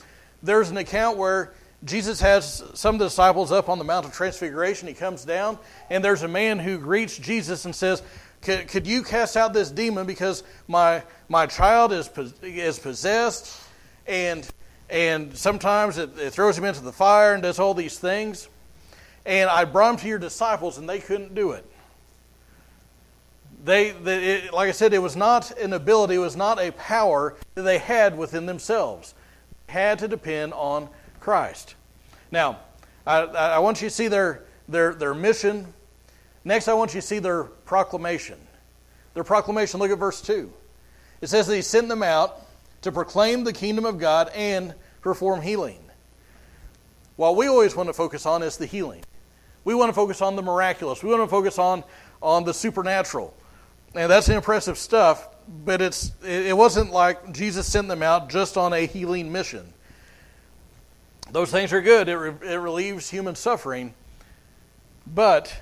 there's 0.43 0.69
an 0.69 0.77
account 0.77 1.17
where 1.17 1.53
Jesus 1.83 2.19
has 2.21 2.63
some 2.73 2.95
of 2.95 2.99
the 2.99 3.05
disciples 3.05 3.51
up 3.51 3.69
on 3.69 3.79
the 3.79 3.83
Mount 3.83 4.05
of 4.05 4.13
Transfiguration. 4.13 4.87
He 4.87 4.93
comes 4.93 5.25
down, 5.25 5.57
and 5.89 6.03
there's 6.03 6.23
a 6.23 6.27
man 6.27 6.59
who 6.59 6.77
greets 6.77 7.17
Jesus 7.17 7.65
and 7.65 7.75
says, 7.75 8.03
Could, 8.41 8.67
could 8.67 8.85
you 8.85 9.03
cast 9.03 9.35
out 9.35 9.53
this 9.53 9.71
demon 9.71 10.05
because 10.05 10.43
my, 10.67 11.01
my 11.27 11.47
child 11.47 11.91
is, 11.91 12.09
is 12.43 12.77
possessed, 12.77 13.59
and, 14.05 14.47
and 14.89 15.35
sometimes 15.35 15.97
it, 15.97 16.11
it 16.19 16.33
throws 16.33 16.57
him 16.57 16.65
into 16.65 16.81
the 16.81 16.91
fire 16.91 17.33
and 17.33 17.41
does 17.41 17.57
all 17.57 17.73
these 17.73 17.97
things? 17.97 18.47
And 19.25 19.49
I 19.49 19.65
brought 19.65 19.91
him 19.91 19.97
to 19.97 20.07
your 20.07 20.19
disciples, 20.19 20.77
and 20.77 20.87
they 20.87 20.99
couldn't 20.99 21.33
do 21.33 21.51
it 21.51 21.65
they, 23.63 23.91
they 23.91 24.23
it, 24.33 24.53
like 24.53 24.69
I 24.69 24.71
said, 24.71 24.93
it 24.93 24.99
was 24.99 25.15
not 25.15 25.51
an 25.59 25.73
ability, 25.73 26.15
it 26.15 26.19
was 26.19 26.35
not 26.35 26.59
a 26.59 26.71
power 26.71 27.35
that 27.55 27.61
they 27.63 27.77
had 27.77 28.17
within 28.17 28.45
themselves. 28.45 29.13
They 29.67 29.73
had 29.73 29.99
to 29.99 30.07
depend 30.07 30.53
on 30.53 30.89
Christ. 31.19 31.75
Now, 32.31 32.59
I, 33.05 33.21
I 33.21 33.59
want 33.59 33.81
you 33.81 33.89
to 33.89 33.93
see 33.93 34.07
their, 34.07 34.43
their, 34.67 34.93
their 34.93 35.13
mission. 35.13 35.73
Next, 36.43 36.67
I 36.67 36.73
want 36.73 36.93
you 36.93 37.01
to 37.01 37.07
see 37.07 37.19
their 37.19 37.43
proclamation. 37.43 38.37
Their 39.13 39.23
proclamation, 39.23 39.79
look 39.79 39.91
at 39.91 39.99
verse 39.99 40.21
2. 40.21 40.51
It 41.21 41.27
says 41.27 41.47
that 41.47 41.55
he 41.55 41.61
sent 41.61 41.87
them 41.87 42.01
out 42.01 42.41
to 42.81 42.91
proclaim 42.91 43.43
the 43.43 43.53
kingdom 43.53 43.85
of 43.85 43.99
God 43.99 44.29
and 44.33 44.73
perform 45.01 45.41
healing. 45.41 45.79
What 47.15 47.35
we 47.35 47.47
always 47.47 47.75
want 47.75 47.87
to 47.87 47.93
focus 47.93 48.25
on 48.25 48.41
is 48.41 48.57
the 48.57 48.65
healing. 48.65 49.03
We 49.63 49.75
want 49.75 49.89
to 49.89 49.93
focus 49.93 50.21
on 50.21 50.35
the 50.35 50.41
miraculous. 50.41 51.03
We 51.03 51.09
want 51.11 51.21
to 51.21 51.27
focus 51.27 51.59
on, 51.59 51.83
on 52.21 52.43
the 52.43 52.53
supernatural. 52.53 53.35
And 53.93 54.09
that's 54.09 54.29
impressive 54.29 54.77
stuff, 54.77 55.27
but 55.65 55.81
it's, 55.81 56.11
it 56.23 56.55
wasn't 56.55 56.91
like 56.91 57.33
Jesus 57.33 57.67
sent 57.67 57.89
them 57.89 58.01
out 58.01 58.29
just 58.29 58.57
on 58.57 58.71
a 58.71 58.85
healing 58.85 59.31
mission. 59.31 59.73
Those 61.31 61.51
things 61.51 61.73
are 61.73 61.81
good, 61.81 62.07
it, 62.07 62.15
re, 62.15 62.33
it 62.43 62.55
relieves 62.55 63.09
human 63.09 63.35
suffering, 63.35 63.93
but 65.05 65.61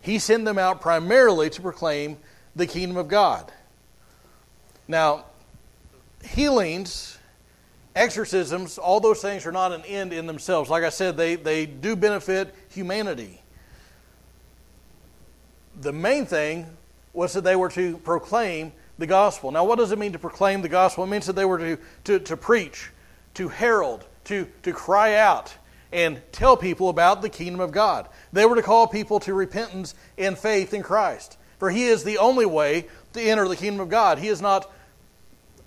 he 0.00 0.18
sent 0.18 0.44
them 0.44 0.58
out 0.58 0.80
primarily 0.80 1.48
to 1.50 1.62
proclaim 1.62 2.18
the 2.56 2.66
kingdom 2.66 2.96
of 2.96 3.08
God. 3.08 3.50
Now, 4.88 5.26
healings, 6.22 7.18
exorcisms, 7.94 8.76
all 8.76 9.00
those 9.00 9.22
things 9.22 9.46
are 9.46 9.52
not 9.52 9.72
an 9.72 9.82
end 9.86 10.12
in 10.12 10.26
themselves. 10.26 10.68
Like 10.68 10.84
I 10.84 10.88
said, 10.90 11.16
they, 11.16 11.36
they 11.36 11.64
do 11.66 11.96
benefit 11.96 12.54
humanity. 12.70 13.40
The 15.80 15.92
main 15.92 16.26
thing 16.26 16.66
was 17.12 17.32
that 17.32 17.44
they 17.44 17.56
were 17.56 17.68
to 17.70 17.98
proclaim 17.98 18.72
the 18.98 19.06
gospel. 19.06 19.50
Now, 19.50 19.64
what 19.64 19.78
does 19.78 19.92
it 19.92 19.98
mean 19.98 20.12
to 20.12 20.18
proclaim 20.18 20.62
the 20.62 20.68
gospel? 20.68 21.04
It 21.04 21.08
means 21.08 21.26
that 21.26 21.36
they 21.36 21.44
were 21.44 21.58
to, 21.58 21.78
to, 22.04 22.18
to 22.20 22.36
preach, 22.36 22.90
to 23.34 23.48
herald, 23.48 24.04
to, 24.24 24.46
to 24.62 24.72
cry 24.72 25.16
out, 25.16 25.54
and 25.92 26.20
tell 26.30 26.56
people 26.56 26.88
about 26.88 27.20
the 27.20 27.28
kingdom 27.28 27.60
of 27.60 27.72
God. 27.72 28.08
They 28.32 28.46
were 28.46 28.56
to 28.56 28.62
call 28.62 28.86
people 28.86 29.18
to 29.20 29.34
repentance 29.34 29.94
and 30.16 30.38
faith 30.38 30.72
in 30.72 30.82
Christ. 30.82 31.36
For 31.58 31.70
He 31.70 31.84
is 31.84 32.04
the 32.04 32.18
only 32.18 32.46
way 32.46 32.86
to 33.14 33.20
enter 33.20 33.48
the 33.48 33.56
kingdom 33.56 33.80
of 33.80 33.88
God. 33.88 34.18
He 34.18 34.28
is 34.28 34.40
not 34.40 34.70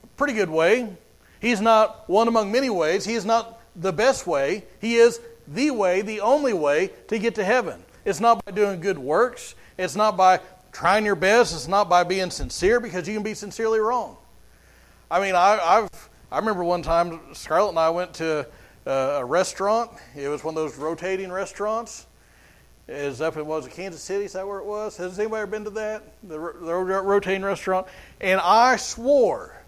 a 0.03 0.07
pretty 0.15 0.33
good 0.33 0.49
way. 0.49 0.95
He's 1.41 1.59
not 1.59 2.07
one 2.09 2.29
among 2.29 2.51
many 2.51 2.69
ways. 2.69 3.03
He 3.03 3.15
is 3.15 3.25
not 3.25 3.59
the 3.75 3.91
best 3.91 4.25
way. 4.25 4.63
He 4.79 4.95
is 4.95 5.19
the 5.47 5.71
way, 5.71 6.01
the 6.01 6.21
only 6.21 6.53
way 6.53 6.91
to 7.09 7.19
get 7.19 7.35
to 7.35 7.43
heaven. 7.43 7.83
It's 8.05 8.21
not 8.21 8.45
by 8.45 8.51
doing 8.53 8.79
good 8.79 8.97
works. 8.97 9.55
It's 9.77 9.95
not 9.95 10.15
by 10.15 10.39
trying 10.73 11.05
your 11.05 11.15
best 11.15 11.55
is 11.55 11.67
not 11.67 11.87
by 11.87 12.03
being 12.03 12.29
sincere 12.29 12.81
because 12.81 13.07
you 13.07 13.13
can 13.13 13.23
be 13.23 13.33
sincerely 13.33 13.79
wrong. 13.79 14.17
I 15.09 15.21
mean, 15.21 15.35
I, 15.35 15.57
have 15.61 16.09
I 16.31 16.39
remember 16.39 16.65
one 16.65 16.81
time 16.81 17.21
Scarlett 17.33 17.69
and 17.69 17.79
I 17.79 17.89
went 17.89 18.13
to 18.15 18.45
a, 18.85 18.91
a 18.91 19.25
restaurant. 19.25 19.91
It 20.15 20.27
was 20.27 20.43
one 20.43 20.57
of 20.57 20.61
those 20.61 20.75
rotating 20.77 21.31
restaurants. 21.31 22.07
It 22.87 23.05
was 23.05 23.21
up 23.21 23.37
in 23.37 23.45
was 23.45 23.67
it, 23.67 23.71
Kansas 23.71 24.01
City? 24.01 24.25
Is 24.25 24.33
that 24.33 24.45
where 24.45 24.59
it 24.59 24.65
was? 24.65 24.97
Has 24.97 25.17
anybody 25.17 25.43
ever 25.43 25.51
been 25.51 25.63
to 25.63 25.69
that? 25.69 26.03
The, 26.23 26.37
the 26.37 26.73
rotating 26.73 27.43
restaurant. 27.43 27.87
And 28.19 28.41
I 28.43 28.75
swore 28.75 29.63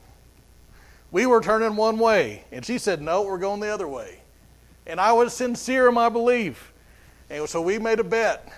we 1.15 1.25
were 1.25 1.39
turning 1.39 1.77
one 1.77 1.97
way, 1.97 2.43
and 2.51 2.65
she 2.65 2.77
said, 2.77 3.01
"No, 3.01 3.21
we're 3.21 3.37
going 3.37 3.61
the 3.61 3.73
other 3.73 3.87
way." 3.87 4.19
And 4.85 4.99
I 4.99 5.13
was 5.13 5.33
sincere 5.33 5.87
in 5.87 5.93
my 5.93 6.09
belief, 6.09 6.73
and 7.29 7.47
so 7.47 7.61
we 7.61 7.79
made 7.79 8.01
a 8.01 8.03
bet. 8.03 8.51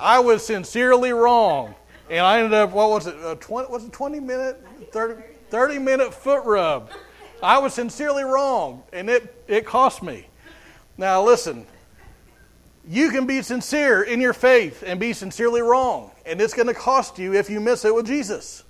I 0.00 0.20
was 0.20 0.44
sincerely 0.44 1.12
wrong, 1.12 1.74
and 2.08 2.20
I 2.20 2.38
ended 2.38 2.54
up 2.54 2.72
what 2.72 2.90
was 2.90 3.06
it? 3.06 3.14
A 3.24 3.36
20, 3.36 3.70
was 3.70 3.84
it 3.84 3.92
twenty 3.92 4.20
minute, 4.20 4.62
30, 4.92 5.22
30 5.50 5.78
minute 5.78 6.14
foot 6.14 6.44
rub. 6.44 6.90
I 7.42 7.58
was 7.58 7.74
sincerely 7.74 8.24
wrong, 8.24 8.82
and 8.92 9.10
it 9.10 9.44
it 9.46 9.66
cost 9.66 10.02
me. 10.02 10.26
Now 10.96 11.22
listen, 11.22 11.66
you 12.88 13.10
can 13.10 13.26
be 13.26 13.42
sincere 13.42 14.02
in 14.02 14.20
your 14.20 14.32
faith 14.32 14.82
and 14.86 14.98
be 14.98 15.12
sincerely 15.12 15.60
wrong, 15.60 16.10
and 16.24 16.40
it's 16.40 16.54
going 16.54 16.68
to 16.68 16.74
cost 16.74 17.18
you 17.18 17.34
if 17.34 17.50
you 17.50 17.60
miss 17.60 17.84
it 17.84 17.94
with 17.94 18.06
Jesus. 18.06 18.64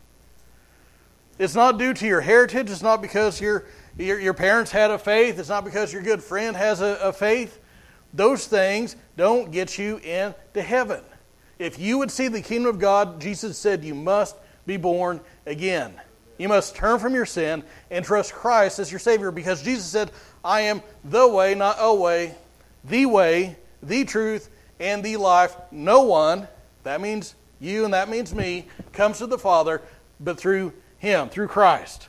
It's 1.38 1.54
not 1.54 1.78
due 1.78 1.92
to 1.92 2.06
your 2.06 2.22
heritage. 2.22 2.70
It's 2.70 2.82
not 2.82 3.02
because 3.02 3.40
your, 3.40 3.66
your, 3.98 4.18
your 4.18 4.34
parents 4.34 4.70
had 4.70 4.90
a 4.90 4.98
faith. 4.98 5.38
It's 5.38 5.50
not 5.50 5.64
because 5.64 5.92
your 5.92 6.02
good 6.02 6.22
friend 6.22 6.56
has 6.56 6.80
a, 6.80 6.98
a 7.02 7.12
faith. 7.12 7.60
Those 8.14 8.46
things 8.46 8.96
don't 9.16 9.50
get 9.50 9.78
you 9.78 9.98
into 9.98 10.62
heaven. 10.62 11.02
If 11.58 11.78
you 11.78 11.98
would 11.98 12.10
see 12.10 12.28
the 12.28 12.42
kingdom 12.42 12.68
of 12.68 12.78
God, 12.78 13.20
Jesus 13.20 13.58
said 13.58 13.84
you 13.84 13.94
must 13.94 14.36
be 14.66 14.76
born 14.76 15.20
again. 15.46 15.94
You 16.38 16.48
must 16.48 16.76
turn 16.76 16.98
from 16.98 17.14
your 17.14 17.24
sin 17.24 17.64
and 17.90 18.04
trust 18.04 18.34
Christ 18.34 18.78
as 18.78 18.92
your 18.92 18.98
Savior 18.98 19.30
because 19.30 19.62
Jesus 19.62 19.86
said, 19.86 20.10
I 20.44 20.62
am 20.62 20.82
the 21.04 21.26
way, 21.26 21.54
not 21.54 21.76
a 21.78 21.94
way, 21.94 22.34
the 22.84 23.06
way, 23.06 23.56
the 23.82 24.04
truth, 24.04 24.50
and 24.78 25.02
the 25.02 25.16
life. 25.16 25.56
No 25.70 26.02
one, 26.02 26.46
that 26.82 27.00
means 27.00 27.34
you 27.58 27.84
and 27.84 27.94
that 27.94 28.08
means 28.10 28.34
me, 28.34 28.66
comes 28.92 29.18
to 29.18 29.26
the 29.26 29.38
Father 29.38 29.80
but 30.20 30.38
through 30.38 30.72
Him, 30.98 31.28
through 31.28 31.48
Christ. 31.48 32.08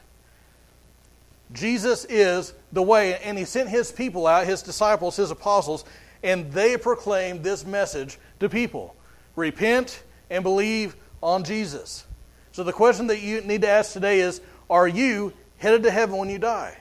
Jesus 1.53 2.05
is 2.05 2.53
the 2.71 2.83
way, 2.83 3.17
and 3.19 3.37
He 3.37 3.45
sent 3.45 3.69
His 3.69 3.91
people 3.91 4.27
out, 4.27 4.45
His 4.45 4.61
disciples, 4.61 5.15
His 5.15 5.31
apostles, 5.31 5.85
and 6.23 6.51
they 6.51 6.77
proclaimed 6.77 7.43
this 7.43 7.65
message 7.65 8.17
to 8.39 8.49
people 8.49 8.95
repent 9.35 10.03
and 10.29 10.43
believe 10.43 10.95
on 11.23 11.43
Jesus. 11.43 12.05
So 12.51 12.63
the 12.63 12.73
question 12.73 13.07
that 13.07 13.21
you 13.21 13.39
need 13.41 13.61
to 13.61 13.69
ask 13.69 13.93
today 13.93 14.19
is 14.19 14.41
Are 14.69 14.87
you 14.87 15.31
headed 15.57 15.83
to 15.83 15.91
heaven 15.91 16.17
when 16.17 16.29
you 16.29 16.39
die? 16.39 16.77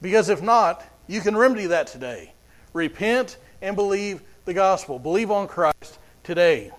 Because 0.00 0.28
if 0.28 0.42
not, 0.42 0.84
you 1.06 1.20
can 1.20 1.36
remedy 1.36 1.66
that 1.66 1.88
today. 1.88 2.32
Repent 2.72 3.38
and 3.62 3.74
believe 3.74 4.22
the 4.44 4.54
gospel. 4.54 4.98
Believe 4.98 5.30
on 5.30 5.48
Christ 5.48 5.98
today. 6.22 6.70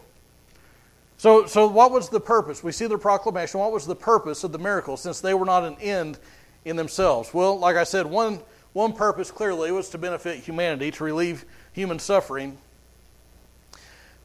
So, 1.18 1.46
so 1.46 1.68
what 1.68 1.92
was 1.92 2.10
the 2.10 2.20
purpose? 2.20 2.64
We 2.64 2.72
see 2.72 2.88
the 2.88 2.98
proclamation. 2.98 3.60
What 3.60 3.72
was 3.72 3.88
the 3.88 3.96
purpose 3.96 4.44
of 4.44 4.52
the 4.52 4.60
miracles 4.60 5.02
since 5.02 5.22
they 5.22 5.34
were 5.34 5.46
not 5.46 5.64
an 5.64 5.76
end 5.80 6.20
in 6.66 6.76
themselves? 6.76 7.34
Well, 7.34 7.58
like 7.58 7.78
I 7.78 7.84
said, 7.84 8.06
one, 8.08 8.40
one 8.74 8.92
purpose 8.92 9.32
clearly 9.32 9.72
was 9.72 9.90
to 9.90 9.98
benefit 9.98 10.40
humanity, 10.40 10.92
to 10.92 11.04
relieve 11.04 11.46
human 11.72 12.00
suffering. 12.00 12.58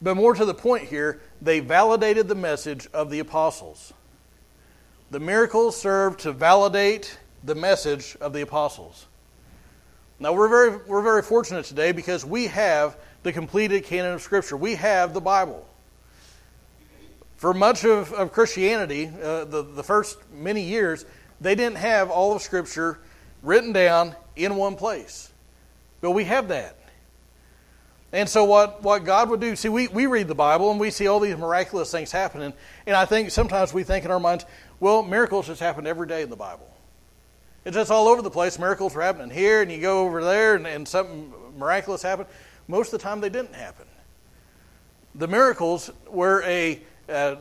But 0.01 0.15
more 0.15 0.33
to 0.33 0.45
the 0.45 0.53
point 0.53 0.85
here, 0.85 1.21
they 1.41 1.59
validated 1.59 2.27
the 2.27 2.35
message 2.35 2.87
of 2.93 3.11
the 3.11 3.19
apostles. 3.19 3.93
The 5.11 5.19
miracles 5.19 5.79
served 5.79 6.21
to 6.21 6.31
validate 6.31 7.17
the 7.43 7.55
message 7.55 8.17
of 8.19 8.33
the 8.33 8.41
apostles. 8.41 9.05
Now, 10.19 10.33
we're 10.33 10.47
very, 10.47 10.77
we're 10.87 11.01
very 11.01 11.21
fortunate 11.21 11.65
today 11.65 11.91
because 11.91 12.25
we 12.25 12.47
have 12.47 12.95
the 13.23 13.31
completed 13.33 13.83
canon 13.83 14.13
of 14.13 14.21
Scripture. 14.21 14.57
We 14.57 14.75
have 14.75 15.13
the 15.13 15.21
Bible. 15.21 15.67
For 17.35 17.53
much 17.53 17.85
of, 17.85 18.13
of 18.13 18.31
Christianity, 18.31 19.07
uh, 19.07 19.45
the, 19.45 19.63
the 19.63 19.83
first 19.83 20.17
many 20.31 20.61
years, 20.61 21.05
they 21.41 21.55
didn't 21.55 21.77
have 21.77 22.09
all 22.09 22.33
of 22.33 22.41
Scripture 22.41 22.99
written 23.41 23.73
down 23.73 24.15
in 24.35 24.55
one 24.55 24.75
place. 24.75 25.31
But 25.99 26.11
we 26.11 26.23
have 26.25 26.47
that. 26.49 26.77
And 28.13 28.27
so, 28.27 28.43
what, 28.43 28.83
what 28.83 29.05
God 29.05 29.29
would 29.29 29.39
do, 29.39 29.55
see, 29.55 29.69
we, 29.69 29.87
we 29.87 30.05
read 30.05 30.27
the 30.27 30.35
Bible 30.35 30.69
and 30.69 30.79
we 30.79 30.91
see 30.91 31.07
all 31.07 31.19
these 31.19 31.37
miraculous 31.37 31.91
things 31.91 32.11
happening. 32.11 32.53
And 32.85 32.95
I 32.95 33.05
think 33.05 33.31
sometimes 33.31 33.73
we 33.73 33.83
think 33.83 34.05
in 34.05 34.11
our 34.11 34.19
minds, 34.19 34.45
well, 34.79 35.01
miracles 35.01 35.47
just 35.47 35.61
happen 35.61 35.87
every 35.87 36.07
day 36.07 36.21
in 36.21 36.29
the 36.29 36.35
Bible. 36.35 36.69
It's 37.63 37.75
just 37.75 37.91
all 37.91 38.07
over 38.07 38.21
the 38.21 38.31
place. 38.31 38.59
Miracles 38.59 38.95
are 38.95 39.01
happening 39.01 39.29
here, 39.29 39.61
and 39.61 39.71
you 39.71 39.79
go 39.79 40.05
over 40.05 40.23
there, 40.23 40.55
and, 40.55 40.67
and 40.67 40.87
something 40.87 41.33
miraculous 41.57 42.01
happened. 42.01 42.27
Most 42.67 42.91
of 42.91 42.99
the 42.99 43.03
time, 43.03 43.21
they 43.21 43.29
didn't 43.29 43.53
happen. 43.53 43.85
The 45.15 45.27
miracles 45.27 45.91
were 46.09 46.41
a 46.43 46.81
uh, 47.09 47.35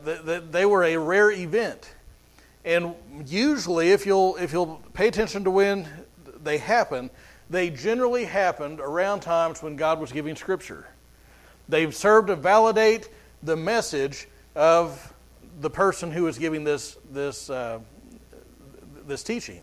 they 0.50 0.66
were 0.66 0.82
a 0.82 0.96
rare 0.96 1.30
event, 1.30 1.94
and 2.64 2.94
usually, 3.26 3.90
if 3.90 4.04
you'll 4.04 4.36
if 4.36 4.52
you'll 4.52 4.82
pay 4.92 5.08
attention 5.08 5.44
to 5.44 5.50
when 5.50 5.88
they 6.42 6.58
happen, 6.58 7.10
they 7.48 7.70
generally 7.70 8.24
happened 8.24 8.80
around 8.80 9.20
times 9.20 9.62
when 9.62 9.76
God 9.76 9.98
was 10.00 10.12
giving 10.12 10.36
Scripture. 10.36 10.86
They've 11.68 11.94
served 11.94 12.28
to 12.28 12.36
validate 12.36 13.08
the 13.42 13.56
message 13.56 14.28
of 14.54 15.12
the 15.60 15.70
person 15.70 16.10
who 16.10 16.26
is 16.26 16.38
giving 16.38 16.64
this, 16.64 16.96
this, 17.10 17.50
uh, 17.50 17.80
this 19.06 19.22
teaching. 19.22 19.60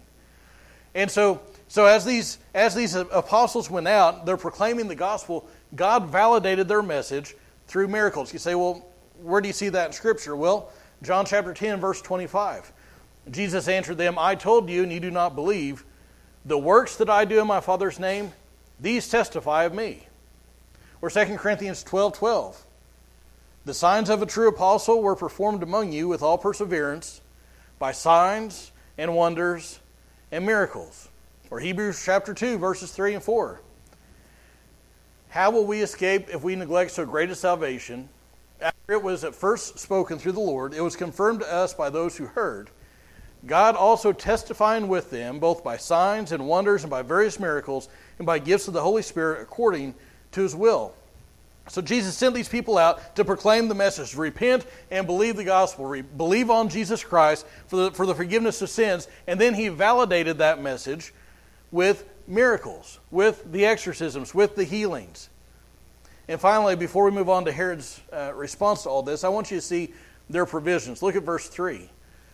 And 0.96 1.10
so, 1.10 1.42
so 1.68 1.86
as, 1.86 2.06
these, 2.06 2.40
as 2.54 2.74
these 2.74 2.96
apostles 2.96 3.70
went 3.70 3.88
out, 3.88 4.26
they're 4.26 4.38
proclaiming 4.38 4.88
the 4.88 4.96
gospel, 4.96 5.48
God 5.76 6.08
validated 6.08 6.68
their 6.68 6.82
message 6.82 7.36
through 7.68 7.88
miracles. 7.88 8.34
You 8.34 8.40
say, 8.40 8.56
well, 8.56 8.86
where 9.22 9.42
do 9.42 9.48
you 9.48 9.54
see 9.54 9.70
that 9.70 9.88
in 9.88 9.94
Scripture? 9.94 10.36
Well, 10.36 10.72
John 11.04 11.26
chapter 11.26 11.54
10, 11.54 11.80
verse 11.80 12.02
25. 12.02 12.72
Jesus 13.30 13.68
answered 13.68 13.98
them, 13.98 14.18
I 14.18 14.36
told 14.36 14.70
you, 14.70 14.84
and 14.84 14.92
you 14.92 15.00
do 15.00 15.12
not 15.12 15.36
believe. 15.36 15.84
The 16.46 16.58
works 16.58 16.96
that 16.98 17.10
I 17.10 17.26
do 17.26 17.42
in 17.42 17.48
my 17.48 17.60
Father's 17.60 18.00
name, 18.00 18.32
these 18.80 19.10
testify 19.10 19.64
of 19.64 19.74
me. 19.74 20.08
Or 21.02 21.10
2 21.10 21.38
Corinthians 21.38 21.84
12 21.84 22.14
12. 22.14 22.66
The 23.66 23.74
signs 23.74 24.10
of 24.10 24.22
a 24.22 24.26
true 24.26 24.48
apostle 24.48 25.02
were 25.02 25.16
performed 25.16 25.62
among 25.62 25.92
you 25.92 26.08
with 26.08 26.24
all 26.24 26.38
perseverance 26.38 27.22
by 27.80 27.92
signs 27.92 28.72
and 28.98 29.14
wonders 29.14 29.80
and 30.32 30.46
miracles. 30.46 31.10
Or 31.50 31.60
Hebrews 31.60 32.02
chapter 32.04 32.34
2, 32.34 32.58
verses 32.58 32.92
3 32.92 33.16
and 33.16 33.24
4. 33.24 33.62
How 35.30 35.52
will 35.52 35.66
we 35.66 35.82
escape 35.82 36.30
if 36.30 36.44
we 36.44 36.56
neglect 36.56 36.92
so 36.92 37.06
great 37.06 37.30
a 37.30 37.36
salvation? 37.36 38.10
After 38.62 38.94
it 38.94 39.04
was 39.04 39.24
at 39.24 39.36
first 39.36 39.78
spoken 39.80 40.18
through 40.18 40.32
the 40.32 40.40
Lord, 40.40 40.74
it 40.74 40.82
was 40.82 40.96
confirmed 40.96 41.42
to 41.42 41.54
us 41.54 41.74
by 41.74 41.90
those 41.90 42.18
who 42.18 42.26
heard. 42.26 42.70
God 43.46 43.76
also 43.76 44.12
testifying 44.12 44.88
with 44.88 45.12
them, 45.12 45.40
both 45.40 45.64
by 45.64 45.78
signs 45.78 46.32
and 46.32 46.48
wonders 46.48 46.84
and 46.84 46.90
by 46.90 47.02
various 47.02 47.40
miracles 47.40 47.88
and 48.18 48.26
by 48.26 48.40
gifts 48.40 48.68
of 48.68 48.74
the 48.74 48.82
Holy 48.82 49.02
Spirit 49.02 49.42
according 49.42 49.94
to 50.32 50.42
his 50.42 50.56
will. 50.56 50.94
So 51.70 51.82
Jesus 51.82 52.16
sent 52.16 52.34
these 52.34 52.48
people 52.48 52.78
out 52.78 53.16
to 53.18 53.26
proclaim 53.26 53.68
the 53.68 53.76
message 53.76 54.16
repent 54.16 54.66
and 54.90 55.06
believe 55.06 55.36
the 55.36 55.44
gospel, 55.44 55.86
Re- 55.86 56.02
believe 56.02 56.50
on 56.50 56.70
Jesus 56.70 57.04
Christ 57.04 57.46
for 57.68 57.76
the, 57.76 57.92
for 57.92 58.06
the 58.06 58.16
forgiveness 58.16 58.62
of 58.62 58.70
sins. 58.70 59.08
And 59.28 59.40
then 59.40 59.54
he 59.54 59.68
validated 59.68 60.38
that 60.38 60.62
message 60.62 61.14
with 61.72 62.08
miracles, 62.26 63.00
with 63.12 63.52
the 63.52 63.66
exorcisms, 63.66 64.34
with 64.34 64.56
the 64.56 64.64
healings. 64.64 65.30
And 66.30 66.40
finally, 66.40 66.76
before 66.76 67.06
we 67.06 67.12
move 67.12 67.30
on 67.30 67.46
to 67.46 67.52
Herod's 67.52 68.02
uh, 68.12 68.34
response 68.34 68.84
to 68.84 68.90
all 68.90 69.04
this, 69.04 69.24
I 69.24 69.30
want 69.30 69.52
you 69.52 69.58
to 69.58 69.62
see 69.62 69.94
their 70.30 70.46
provisions. 70.46 71.02
Look 71.02 71.16
at 71.16 71.24
verse 71.24 71.48
3 71.48 71.90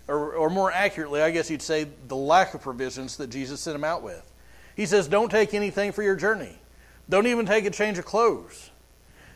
or, 0.07 0.33
or 0.33 0.49
more 0.49 0.71
accurately, 0.71 1.21
I 1.21 1.31
guess 1.31 1.49
you'd 1.49 1.61
say 1.61 1.87
the 2.07 2.15
lack 2.15 2.53
of 2.53 2.61
provisions 2.61 3.17
that 3.17 3.29
Jesus 3.29 3.61
sent 3.61 3.75
him 3.75 3.83
out 3.83 4.03
with. 4.03 4.29
He 4.75 4.85
says, 4.85 5.07
Don't 5.07 5.29
take 5.29 5.53
anything 5.53 5.91
for 5.91 6.03
your 6.03 6.15
journey, 6.15 6.57
don't 7.09 7.27
even 7.27 7.45
take 7.45 7.65
a 7.65 7.71
change 7.71 7.97
of 7.97 8.05
clothes. 8.05 8.69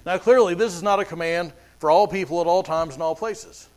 Now, 0.05 0.17
clearly, 0.17 0.53
this 0.53 0.73
is 0.73 0.83
not 0.83 0.99
a 0.99 1.05
command 1.05 1.51
for 1.79 1.91
all 1.91 2.07
people 2.07 2.39
at 2.41 2.47
all 2.47 2.63
times 2.63 2.93
and 2.93 3.03
all 3.03 3.15
places. 3.15 3.67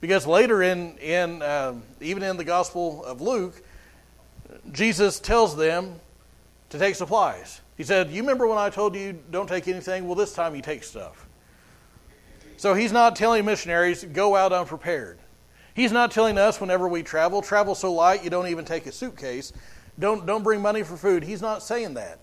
Because 0.00 0.26
later 0.26 0.62
in, 0.62 0.96
in 0.98 1.42
uh, 1.42 1.74
even 2.00 2.22
in 2.22 2.36
the 2.36 2.44
Gospel 2.44 3.04
of 3.04 3.20
Luke, 3.20 3.62
Jesus 4.70 5.18
tells 5.18 5.56
them 5.56 5.98
to 6.70 6.78
take 6.78 6.94
supplies. 6.94 7.60
He 7.76 7.84
said, 7.84 8.10
You 8.10 8.22
remember 8.22 8.46
when 8.46 8.58
I 8.58 8.70
told 8.70 8.94
you 8.94 9.18
don't 9.30 9.48
take 9.48 9.66
anything? 9.66 10.06
Well, 10.06 10.14
this 10.14 10.34
time 10.34 10.54
you 10.54 10.62
take 10.62 10.84
stuff. 10.84 11.26
So 12.56 12.74
he's 12.74 12.92
not 12.92 13.16
telling 13.16 13.44
missionaries, 13.44 14.04
go 14.04 14.34
out 14.34 14.52
unprepared. 14.52 15.18
He's 15.78 15.92
not 15.92 16.10
telling 16.10 16.38
us 16.38 16.60
whenever 16.60 16.88
we 16.88 17.04
travel, 17.04 17.40
travel 17.40 17.72
so 17.76 17.92
light 17.92 18.24
you 18.24 18.30
don't 18.30 18.48
even 18.48 18.64
take 18.64 18.86
a 18.86 18.92
suitcase. 18.92 19.52
Don't, 19.96 20.26
don't 20.26 20.42
bring 20.42 20.60
money 20.60 20.82
for 20.82 20.96
food. 20.96 21.22
He's 21.22 21.40
not 21.40 21.62
saying 21.62 21.94
that. 21.94 22.18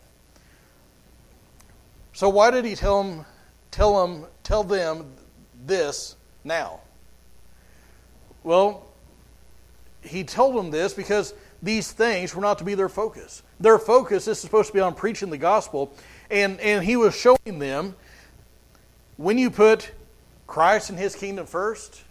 So 2.11 2.27
why 2.27 2.51
did 2.51 2.65
he 2.65 2.75
tell 2.75 3.01
them, 3.01 3.25
tell 3.71 4.05
them, 4.05 4.25
tell 4.43 4.65
them 4.65 5.09
this 5.65 6.17
now? 6.43 6.81
Well, 8.43 8.87
he 10.01 10.25
told 10.25 10.57
them 10.57 10.69
this 10.69 10.93
because 10.93 11.33
these 11.63 11.93
things 11.93 12.35
were 12.35 12.41
not 12.41 12.57
to 12.57 12.65
be 12.65 12.75
their 12.75 12.89
focus. 12.89 13.41
Their 13.61 13.79
focus 13.79 14.25
this 14.25 14.39
is 14.39 14.41
supposed 14.41 14.67
to 14.67 14.73
be 14.73 14.81
on 14.81 14.95
preaching 14.95 15.29
the 15.29 15.37
gospel. 15.37 15.95
And, 16.29 16.59
and 16.59 16.83
he 16.83 16.97
was 16.97 17.15
showing 17.15 17.59
them 17.59 17.95
when 19.15 19.37
you 19.37 19.49
put 19.49 19.91
Christ 20.45 20.89
and 20.89 20.99
his 20.99 21.15
kingdom 21.15 21.45
first, 21.45 22.01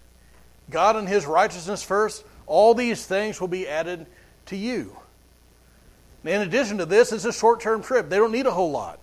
God 0.70 0.96
and 0.96 1.08
his 1.08 1.26
righteousness 1.26 1.82
first, 1.82 2.24
all 2.46 2.74
these 2.74 3.06
things 3.06 3.40
will 3.40 3.48
be 3.48 3.68
added 3.68 4.06
to 4.46 4.56
you. 4.56 4.96
In 6.24 6.40
addition 6.40 6.78
to 6.78 6.86
this, 6.86 7.12
it's 7.12 7.24
a 7.24 7.32
short 7.32 7.60
term 7.60 7.82
trip. 7.82 8.08
They 8.08 8.16
don't 8.16 8.32
need 8.32 8.46
a 8.46 8.50
whole 8.50 8.70
lot. 8.70 8.98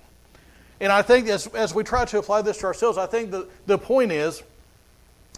And 0.80 0.92
I 0.92 1.04
think 1.04 1.28
as, 1.28 1.46
as 1.48 1.76
we 1.76 1.84
try 1.84 2.06
to 2.06 2.18
apply 2.18 2.42
this 2.42 2.58
to 2.60 2.66
ourselves, 2.66 2.98
I 2.98 3.06
think 3.06 3.30
the, 3.30 3.48
the 3.68 3.78
point 3.78 4.12
is 4.12 4.42